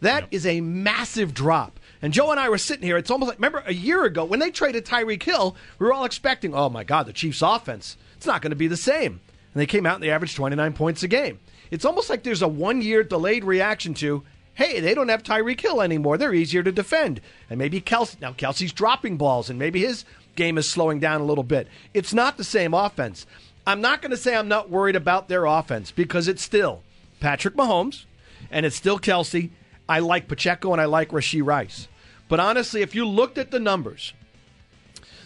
[0.00, 1.78] That is a massive drop.
[2.02, 2.98] And Joe and I were sitting here.
[2.98, 6.04] It's almost like, remember a year ago when they traded Tyreek Hill, we were all
[6.04, 9.20] expecting, oh my God, the Chiefs' offense, it's not going to be the same.
[9.54, 11.38] And they came out and they averaged 29 points a game.
[11.70, 15.60] It's almost like there's a one year delayed reaction to, hey, they don't have Tyreek
[15.60, 16.18] Hill anymore.
[16.18, 17.20] They're easier to defend.
[17.48, 20.04] And maybe Kelce, now Kelce's dropping balls and maybe his
[20.36, 21.68] game is slowing down a little bit.
[21.92, 23.26] It's not the same offense.
[23.66, 26.82] I'm not going to say I'm not worried about their offense because it's still
[27.20, 28.04] Patrick Mahomes
[28.50, 29.50] and it's still Kelce.
[29.88, 31.88] I like Pacheco and I like Rashee Rice.
[32.28, 34.12] But honestly, if you looked at the numbers,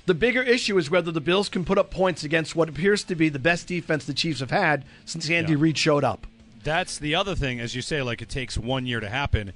[0.06, 3.14] the bigger issue is whether the Bills can put up points against what appears to
[3.14, 5.58] be the best defense the Chiefs have had since Andy Yeah.
[5.60, 6.26] Reid showed up.
[6.64, 9.52] that's the other thing as you say like it takes one year to happen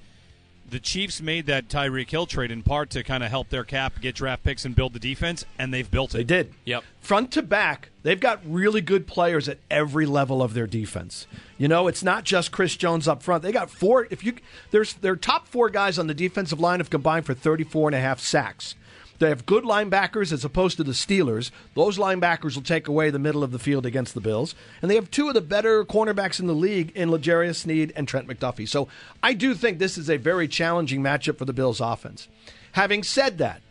[0.73, 4.01] the Chiefs made that Tyreek Hill trade in part to kind of help their cap
[4.01, 6.19] get draft picks and build the defense, and they've built it.
[6.19, 6.55] They did.
[6.65, 6.83] Yep.
[7.01, 11.27] Front to back, they've got really good players at every level of their defense.
[11.59, 13.43] You know, it's not just Chris Jones up front.
[13.43, 14.35] They got four if you
[14.71, 18.01] there's their top 4 guys on the defensive line have combined for 34 and a
[18.01, 18.75] half sacks.
[19.23, 21.53] They have good linebackers as opposed to the Steelers.
[21.77, 24.57] Those linebackers will take away the middle of the field against the Bills.
[24.83, 28.09] And they have two of the better cornerbacks in the league in L'Jarius Sneed and
[28.09, 28.69] Trent McDuffie.
[28.69, 28.89] So
[29.23, 32.27] I do think this is a very challenging matchup for the Bills offense.
[32.73, 33.63] Having said that,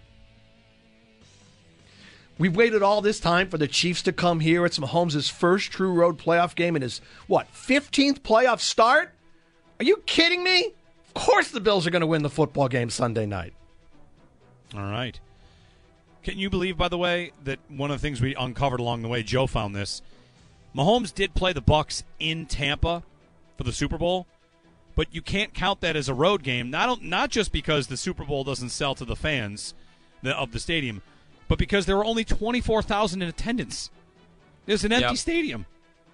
[2.38, 4.66] We've waited all this time for the Chiefs to come here.
[4.66, 9.12] It's Mahomes' first true road playoff game in his, what, 15th playoff start?
[9.80, 10.74] Are you kidding me?
[11.08, 13.54] Of course the Bills are going to win the football game Sunday night.
[14.74, 15.20] All right.
[16.24, 19.07] Can you believe, by the way, that one of the things we uncovered along the
[19.07, 20.01] way, Joe found this.
[20.76, 23.03] Mahomes did play the Bucks in Tampa
[23.57, 24.28] for the Super Bowl,
[24.95, 26.69] but you can't count that as a road game.
[26.69, 29.74] Not not just because the Super Bowl doesn't sell to the fans
[30.24, 31.01] of the stadium,
[31.47, 33.89] but because there were only twenty four thousand in attendance.
[34.65, 35.17] There's an empty Yep.
[35.17, 35.65] stadium.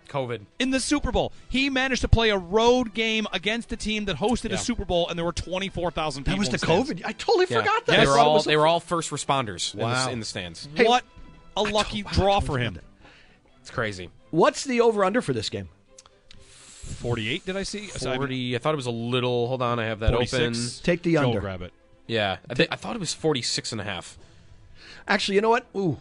[0.08, 0.42] COVID.
[0.60, 4.18] In the Super Bowl, he managed to play a road game against a team that
[4.18, 4.56] hosted Yeah.
[4.56, 6.36] a Super Bowl, and there were twenty four thousand people.
[6.36, 6.90] That was in the stands.
[6.92, 7.02] COVID.
[7.06, 7.60] I totally Yeah.
[7.60, 8.00] forgot that.
[8.00, 10.68] They were all they were all first responders in, the, in the stands.
[10.76, 11.04] what
[11.56, 12.80] a lucky draw for him.
[13.62, 14.10] It's crazy.
[14.32, 15.70] What's the over under for this game?
[16.50, 17.86] 48, did I see?
[17.86, 18.56] I- Forty.
[18.56, 19.48] I thought it was a little.
[19.48, 20.42] Hold on, I have that 46.
[20.78, 20.84] open.
[20.84, 21.40] Take the Joe under.
[21.42, 21.74] grab it.
[22.08, 24.18] Yeah, I, thi- I thought it was 46 and a half.
[25.08, 25.66] Actually, you know what?
[25.76, 25.98] Ooh,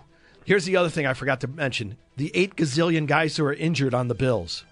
[0.46, 3.92] here's the other thing I forgot to mention: the eight gazillion guys who are injured
[3.92, 4.64] on the Bills,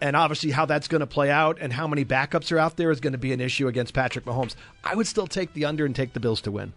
[0.00, 2.92] and obviously how that's going to play out, and how many backups are out there
[2.92, 4.54] is going to be an issue against Patrick Mahomes.
[4.84, 6.72] I would still take the under and take the Bills to win.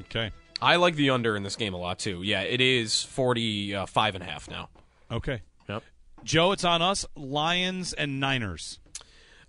[0.00, 0.30] Okay.
[0.60, 2.22] I like the under in this game a lot too.
[2.22, 4.68] Yeah, it is 45 and a half now.
[5.10, 5.42] Okay.
[5.68, 5.82] Yep.
[6.24, 7.06] Joe, it's on us.
[7.14, 8.78] Lions and Niners.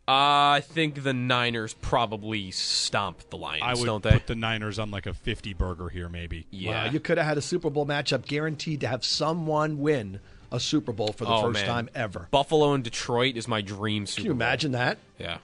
[0.07, 4.11] Uh, I think the Niners probably stomp the Lions, I would don't they?
[4.11, 6.45] put the Niners on like a 50 burger here, maybe.
[6.49, 6.85] yeah.
[6.85, 10.61] Wow, you could have had a Super Bowl matchup guaranteed to have someone win a
[10.61, 11.65] Super Bowl for the Oh, first man.
[11.65, 12.29] time ever.
[12.31, 14.35] Buffalo and Detroit is my dream Super Can you Bowl.
[14.47, 14.97] imagine that?
[15.19, 15.39] Yeah,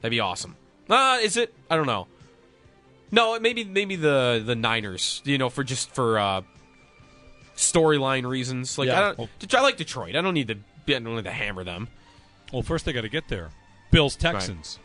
[0.00, 0.56] that'd be awesome.
[0.88, 1.52] Uh, is it?
[1.70, 2.06] I don't know.
[3.12, 5.20] No, maybe maybe the the Niners.
[5.26, 6.40] You know, for just for uh,
[7.56, 8.78] storyline reasons.
[8.78, 9.10] Like Yeah.
[9.10, 9.54] I don't.
[9.54, 10.16] I like Detroit.
[10.16, 10.54] I don't need to.
[10.54, 11.88] I don't need to hammer them.
[12.52, 13.50] Well, first they got to get there.
[13.90, 14.78] Bills Texans.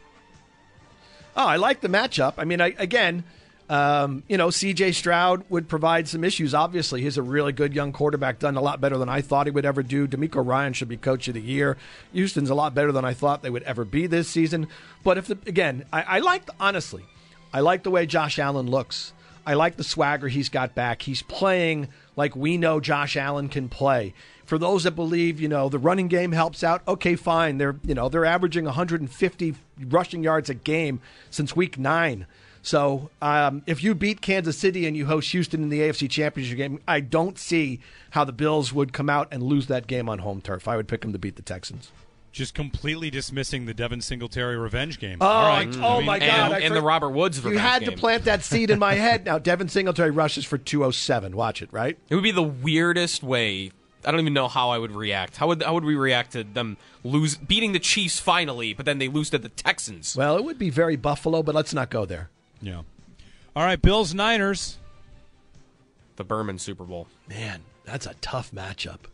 [1.36, 2.36] Oh, I like the matchup.
[2.38, 3.24] I mean, I, again,
[3.70, 4.92] um, you know, C.J.
[4.92, 6.54] Stroud would provide some issues.
[6.54, 9.52] Obviously, he's a really good young quarterback, done a lot better than I thought he
[9.52, 10.08] would ever do.
[10.08, 11.78] DeMeco Ryan should be coach of the year.
[12.14, 14.68] Houston's a lot better than I thought they would ever be this season.
[15.04, 17.06] But if the, again, I, I like honestly,
[17.54, 19.14] I like the way Josh Allen looks.
[19.46, 21.04] I like the swagger he's got back.
[21.04, 24.14] He's playing like we know Josh Allen can play.
[24.46, 27.58] For those that believe, you know, the running game helps out, okay, fine.
[27.58, 29.56] They're, you know, they're averaging 150
[29.88, 32.28] rushing yards a game since week 9.
[32.62, 36.58] So, um, if you beat Kansas City and you host Houston in the AFC Championship
[36.58, 37.80] game, I don't see
[38.12, 40.68] how the Bills would come out and lose that game on home turf.
[40.68, 41.92] I would pick them to beat the Texans.
[42.36, 45.20] Just completely dismissing the Devin Singletary revenge game.
[45.22, 45.74] Oh, All right.
[45.78, 46.52] oh my God!
[46.52, 47.42] I and the Robert Woods.
[47.42, 47.92] You had game.
[47.92, 49.24] to plant that seed in my head.
[49.24, 51.34] Now Devin Singletary rushes for 207.
[51.34, 51.98] Watch it, right?
[52.10, 53.72] It would be the weirdest way.
[54.04, 55.38] I don't even know how I would react.
[55.38, 56.76] How would how would we react to them
[57.06, 60.14] lose beating the Chiefs finally, but then they lose to the Texans?
[60.18, 62.30] Well, it would be very Buffalo, but let's not go there.
[62.62, 62.82] Yeah.
[63.56, 64.78] All right, Bills Niners.
[66.18, 67.08] The Berman Super Bowl.
[67.30, 69.06] Man, that's a tough matchup.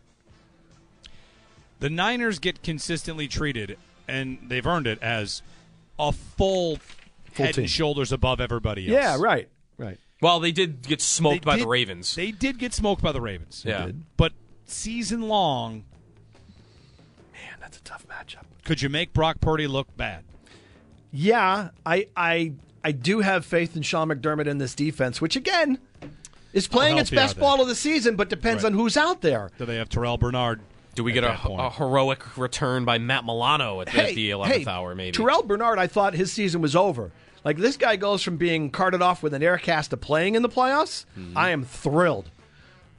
[1.82, 3.77] The Niners get consistently treated,
[4.07, 5.41] and they've earned it as
[5.99, 6.77] a full,
[7.34, 7.63] Full head team.
[7.63, 8.93] and shoulders above everybody else.
[9.03, 9.97] Yeah, right, right.
[10.21, 12.15] Well, they did get smoked They by did- the Ravens.
[12.15, 13.63] They did get smoked by the Ravens.
[13.65, 13.88] Yeah.
[13.88, 14.03] did.
[14.15, 14.32] But
[14.65, 15.84] season long,
[17.34, 18.43] Man, that's a tough matchup.
[18.63, 20.23] could you make Brock Purdy look bad?
[21.11, 22.53] Yeah, I, I,
[22.84, 25.79] I do have faith in Sean McDermott in this defense, which again
[26.53, 27.41] is playing its healthy are best they?
[27.41, 28.71] ball of the season, but depends Right.
[28.71, 29.49] on who's out there.
[29.57, 30.61] Do they have Terrel Bernard?
[30.93, 34.71] Do we get a, a heroic return by Matt Milano at, at the eleventh hey,
[34.71, 34.93] hour?
[34.93, 37.11] Maybe Terrel Bernard, I thought his season was over.
[37.43, 40.41] Like this guy goes from being carted off with an air cast to playing in
[40.41, 41.05] the playoffs.
[41.17, 41.37] Mm-hmm.
[41.37, 42.29] I am thrilled.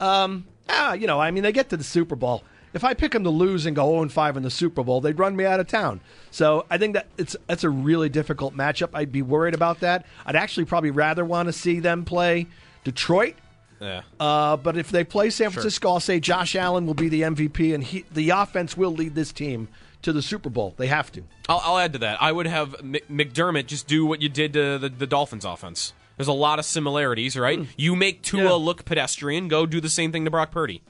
[0.01, 2.43] Um, ah, you know, I mean, they get to the Super Bowl.
[2.74, 5.18] If I pick them to lose and go 0 5 in the Super Bowl, they'd
[5.18, 6.01] run me out of town.
[6.30, 8.90] So I think that it's that's a really difficult matchup.
[8.95, 10.07] I'd be worried about that.
[10.24, 12.47] I'd actually probably rather want to see them play
[12.84, 13.34] Detroit.
[13.83, 14.03] Yeah.
[14.20, 17.74] Uh, but if they play San Francisco, I'll say Josh Allen will be the MVP,
[17.74, 19.68] and he, the offense will lead this team
[20.03, 20.74] to the Super Bowl.
[20.76, 21.22] They have to.
[21.49, 22.22] I'll, I'll add to that.
[22.22, 25.93] I would have McDermott just do what you did to the, the Dolphins offense.
[26.16, 27.66] There's a lot of similarities, right?
[27.76, 28.51] You make Tua Yeah.
[28.53, 29.49] look pedestrian.
[29.49, 30.83] Go do the same thing to Brock Purdy.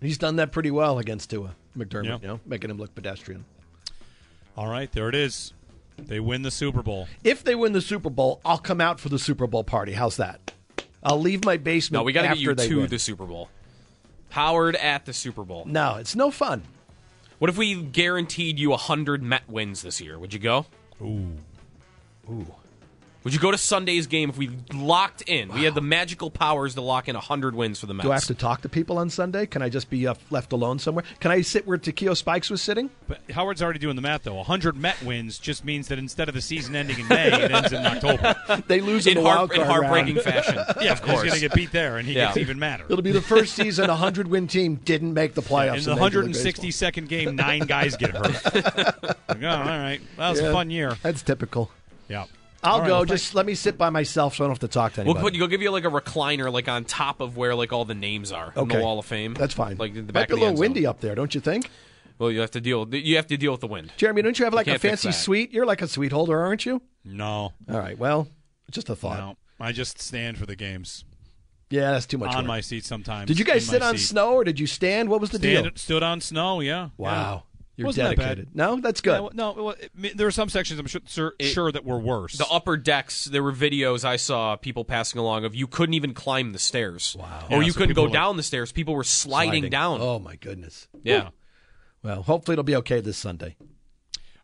[0.00, 2.18] He's done that pretty well against Tua McDermott, Yeah.
[2.20, 3.44] you know, making him look pedestrian.
[4.56, 5.52] All right, there it is.
[5.96, 7.06] They win the Super Bowl.
[7.22, 9.92] If they win the Super Bowl, I'll come out for the Super Bowl party.
[9.92, 10.52] How's that?
[11.04, 12.00] I'll leave my basement.
[12.00, 12.86] No, we got to get you to win.
[12.88, 13.50] the Super Bowl.
[14.30, 15.64] Howard at the Super Bowl.
[15.66, 16.62] No, it's no fun.
[17.38, 20.18] What if we guaranteed you 100 Met wins this year?
[20.18, 20.66] Would you go?
[21.02, 21.36] Ooh.
[22.30, 22.46] Ooh.
[23.24, 25.48] Would you go to Sunday's game if we locked in?
[25.48, 28.04] We had the magical powers to lock in 100 wins for the Mets.
[28.04, 29.46] Do I have to talk to people on Sunday?
[29.46, 31.04] Can I just be uh, left alone somewhere?
[31.20, 32.90] Can I sit where Takeo Spikes was sitting?
[33.08, 34.34] But Howard's already doing the math, though.
[34.34, 37.72] 100 Met wins just means that instead of the season ending in May, it ends
[37.72, 38.34] in October.
[38.68, 40.24] they lose in, the heart- in heartbreaking round.
[40.26, 40.58] fashion.
[40.82, 41.22] Yeah, of course.
[41.22, 42.26] He's going to get beat there, and he Yeah.
[42.26, 42.84] gets even madder.
[42.90, 45.78] It'll be the first season a hundred win team didn't make the playoffs.
[45.88, 46.90] In the Major League Baseball.
[46.92, 48.54] 162nd game, nine guys get hurt.
[48.54, 50.00] Like, oh, all right.
[50.18, 50.98] That was Yeah, a fun year.
[51.02, 51.70] That's typical.
[52.06, 52.26] Yeah.
[52.64, 52.94] I'll All right, go.
[52.96, 55.16] well, just let me sit by myself, so I don't have to talk to anyone.
[55.16, 57.84] We'll put you'll give you like a recliner like on top of where like all
[57.84, 58.76] the names are in Okay.
[58.78, 59.34] the Wall of Fame.
[59.34, 59.76] That's fine.
[59.76, 60.60] Like in the Might back be a of the little end zone.
[60.60, 61.68] windy up there, don't you think?
[62.18, 62.88] Well, you have to deal.
[62.94, 63.92] You have to deal with the wind.
[63.96, 65.52] Jeremy, don't you have like a fancy suite?
[65.52, 66.80] You're like a suite holder, aren't you?
[67.04, 67.52] No.
[67.68, 67.98] All right.
[67.98, 68.28] Well,
[68.70, 69.18] just a thought.
[69.18, 69.36] No.
[69.60, 71.04] I just stand for the games.
[71.70, 72.30] Yeah, that's too much.
[72.30, 72.46] on work.
[72.46, 73.26] my seat sometimes.
[73.26, 74.04] Did you guys sit on seat.
[74.06, 75.08] snow or did you stand?
[75.08, 75.72] What was the Stand- deal?
[75.74, 76.90] Stood on snow, yeah.
[76.96, 77.44] Wow.
[77.46, 77.53] Yeah.
[77.76, 78.48] You're Wasn't that bad.
[78.54, 79.20] No, that's good.
[79.20, 82.34] Yeah, no, well, it- there were some sections I'm sure, sure, sure that were worse.
[82.38, 86.14] The upper decks, there were videos I saw people passing along of you couldn't even
[86.14, 87.16] climb the stairs.
[87.18, 87.46] Wow.
[87.50, 88.70] Or Yeah, you so couldn't go were, like, down the stairs.
[88.70, 90.00] People were sliding, down.
[90.00, 90.86] Oh my goodness.
[91.02, 91.30] Yeah.
[92.04, 93.56] Well, hopefully it'll be okay this Sunday.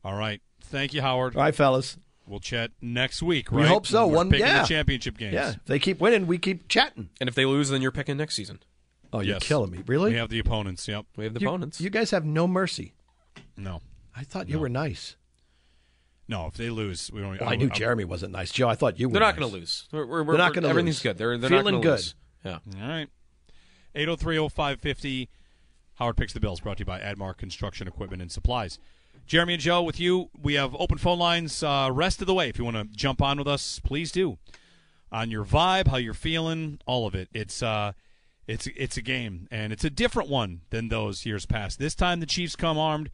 [0.05, 0.41] All right.
[0.65, 1.37] Thank you, Howard.
[1.37, 1.99] All right, fellas.
[2.27, 4.07] We'll chat next week, We hope so.
[4.07, 4.63] We're One picking yeah.
[4.63, 5.35] the championship games.
[5.35, 5.51] Yeah.
[5.51, 7.11] If they keep winning, we keep chatting.
[7.21, 8.61] And if they lose, then you're picking next season.
[9.13, 9.43] Oh, you're Yes.
[9.47, 9.81] killing me.
[9.87, 10.13] Really?
[10.13, 11.07] We have the opponents, yep.
[11.17, 11.81] We have the you, opponents.
[11.81, 12.95] You guys have no mercy.
[13.61, 13.81] No.
[14.17, 15.17] I thought you were nice.
[16.29, 17.41] No, if they lose, we don't.
[17.41, 18.53] Well, I knew Jeremy wasn't nice.
[18.53, 19.41] Joe, I thought you were They're not nice.
[19.41, 19.89] going to lose.
[19.93, 21.03] We're, we're, They're not going to Everything's lose.
[21.03, 21.19] good.
[21.19, 21.91] They're, they're Feeling not gonna good.
[21.91, 22.15] lose.
[22.45, 22.59] Yeah.
[22.83, 23.09] All right.
[23.97, 25.29] 8030550.
[25.95, 28.79] Howard picks the bills brought to you by Admar Construction Equipment and Supplies.
[29.27, 32.49] Jeremy and Joe, with you, we have open phone lines uh, rest of the way.
[32.49, 34.39] If you want to jump on with us, please do.
[35.13, 37.29] On your vibe, how you're feeling, all of it.
[37.35, 37.93] It's uh,
[38.47, 41.79] it's it's a game, and it's a different one than those years past.
[41.79, 43.11] This time, the Chiefs come armed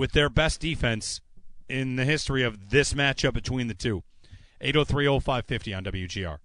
[0.00, 1.20] with their best defense
[1.68, 4.02] in the history of this matchup between the two.
[4.62, 6.38] 8030550 on WGR.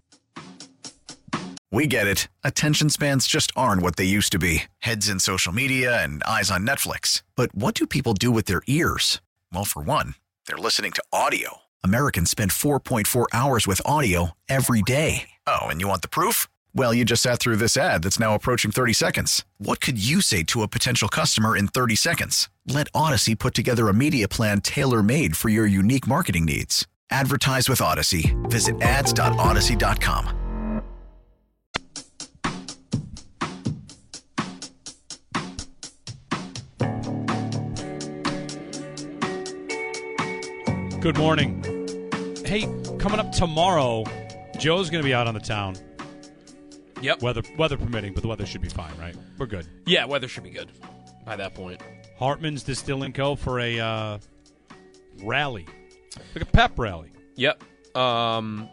[1.72, 2.28] We get it.
[2.44, 6.50] Attention spans just aren't what they used to be heads in social media and eyes
[6.50, 7.22] on Netflix.
[7.34, 9.22] But what do people do with their ears?
[9.50, 11.62] Well, for one, they're listening to audio.
[11.82, 15.30] Americans spend 4.4 hours with audio every day.
[15.46, 16.46] Oh, and you want the proof?
[16.76, 19.46] Well, you just sat through this ad that's now approaching 30 seconds.
[19.56, 22.50] What could you say to a potential customer in 30 seconds?
[22.66, 26.86] Let Audacy put together a media plan tailor made for your unique marketing needs.
[27.10, 28.36] Advertise with Audacy.
[28.50, 30.42] Visit ads.audacy.com.
[41.00, 41.62] Good morning.
[42.44, 42.68] Hey,
[42.98, 44.04] coming up tomorrow,
[44.58, 45.76] Joe's going to be out on the town.
[47.00, 47.22] Yep.
[47.22, 49.14] Weather weather permitting, but the weather should be fine, right?
[49.38, 49.66] We're good.
[49.84, 50.70] Yeah, weather should be good
[51.24, 51.82] by that point.
[52.18, 53.36] Hartman's Distilling Co.
[53.36, 54.18] for a uh,
[55.22, 55.66] rally,
[56.34, 57.10] like a pep rally.
[57.36, 57.62] Yep.
[57.94, 58.68] Um,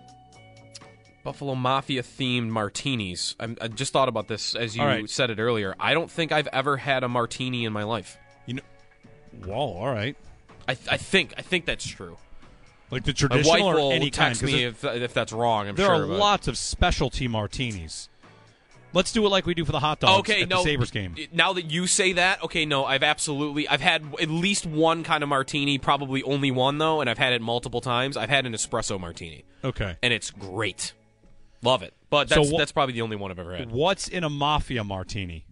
[1.24, 3.36] Buffalo Mafia themed martinis.
[3.40, 5.10] I'm, I just thought about this as you right.
[5.10, 5.76] said it earlier.
[5.80, 8.18] I don't think I've ever had a martini in my life.
[8.46, 8.62] You know,
[9.46, 10.16] whoa, all right.
[10.68, 12.18] I, I think I think that's true.
[12.92, 15.68] Like the traditional My wife or will any kind, me if if that's wrong.
[15.68, 16.04] I'm there sure.
[16.04, 18.10] are but- lots of specialty martinis.
[18.94, 20.58] Let's do it like we do for the hot dogs okay, at no.
[20.58, 21.16] the Sabres game.
[21.32, 25.24] Now that you say that, okay, no, I've absolutely, I've had at least one kind
[25.24, 28.16] of martini, probably only one though, and I've had it multiple times.
[28.18, 29.98] I've had an espresso martini, Okay.
[30.04, 30.94] and it's great,
[31.64, 31.94] love it.
[32.12, 33.72] But So that's that's probably the only one I've ever had.
[33.72, 35.46] What's in a mafia martini?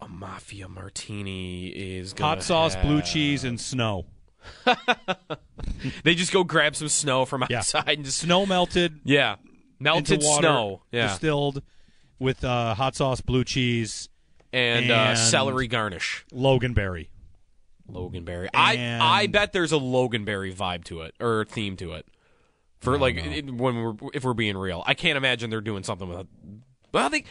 [0.00, 4.06] A mafia martini is Hot sauce, blue cheese, and snow.
[6.04, 7.58] They just go grab some snow from Yeah.
[7.58, 9.00] outside and just Snow melted.
[9.04, 9.36] yeah,
[9.78, 11.62] melted snow, yeah, distilled
[12.22, 14.08] with uh, hot sauce, blue cheese,
[14.52, 16.24] and, uh, celery garnish.
[16.32, 17.08] loganberry.
[17.90, 18.48] Loganberry.
[18.54, 22.06] I And- I bet there's a Loganberry vibe to it or theme to it.
[22.80, 26.08] For like it, when we're if we're being real, I can't imagine they're doing something
[26.08, 26.26] with it.
[26.92, 27.26] Well, I think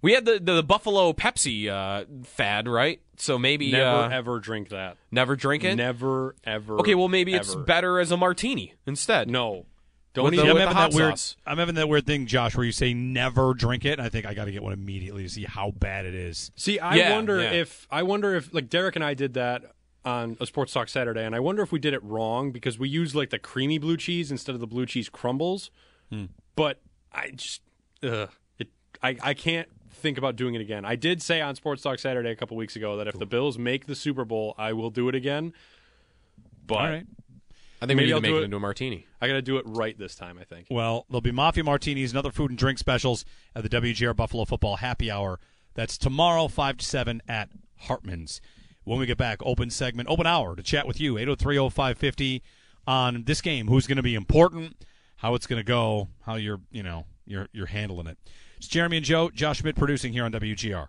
[0.00, 3.00] we had the the, Buffalo Pepsi uh, fad, right?
[3.16, 4.96] So maybe Never uh, ever drink that.
[5.10, 5.74] never drink it.
[5.74, 6.78] Never ever.
[6.78, 9.28] Okay, well maybe it's better as a martini instead.
[9.28, 9.66] No,
[10.14, 10.46] don't With even.
[10.46, 11.10] the- I'm having hot that weird.
[11.18, 11.36] sauce.
[11.46, 14.26] I'm having that weird thing, Josh, where you say never drink it, and I think
[14.26, 16.50] I got to get one immediately to see how bad it is.
[16.56, 17.50] See, I Yeah, wonder yeah.
[17.52, 19.62] if I wonder if like Derek and I did that
[20.04, 22.88] on a Sports Talk Saturday, and I wonder if we did it wrong because we
[22.88, 25.70] used like the creamy blue cheese instead of the blue cheese crumbles.
[26.10, 26.24] Hmm.
[26.56, 26.80] But
[27.12, 27.62] I just,
[28.02, 28.68] ugh, it,
[29.02, 30.84] I I can't think about doing it again.
[30.84, 33.56] I did say on Sports Talk Saturday a couple weeks ago that if the Bills
[33.56, 35.52] make the Super Bowl, I will do it again.
[36.66, 37.06] But All right.
[37.82, 39.06] I think we Maybe need to I'll make do it it- into a martini.
[39.20, 40.38] I got to do it right this time.
[40.38, 40.68] I think.
[40.70, 43.24] Well, there'll be Mafia Martinis and other food and drink specials
[43.54, 45.40] at the WGR Buffalo Football Happy Hour.
[45.74, 47.48] That's tomorrow, 5 to 7 at
[47.80, 48.40] Hartman's.
[48.84, 52.42] When we get back, open segment, open hour to chat with you, 8030550
[52.86, 53.68] on this game.
[53.68, 54.84] Who's going to be important?
[55.16, 58.18] how it's going to go, how you're you know you're you're handling it.
[58.56, 60.88] It's Jeremy and Joe, Josh Schmidt producing here on WGR.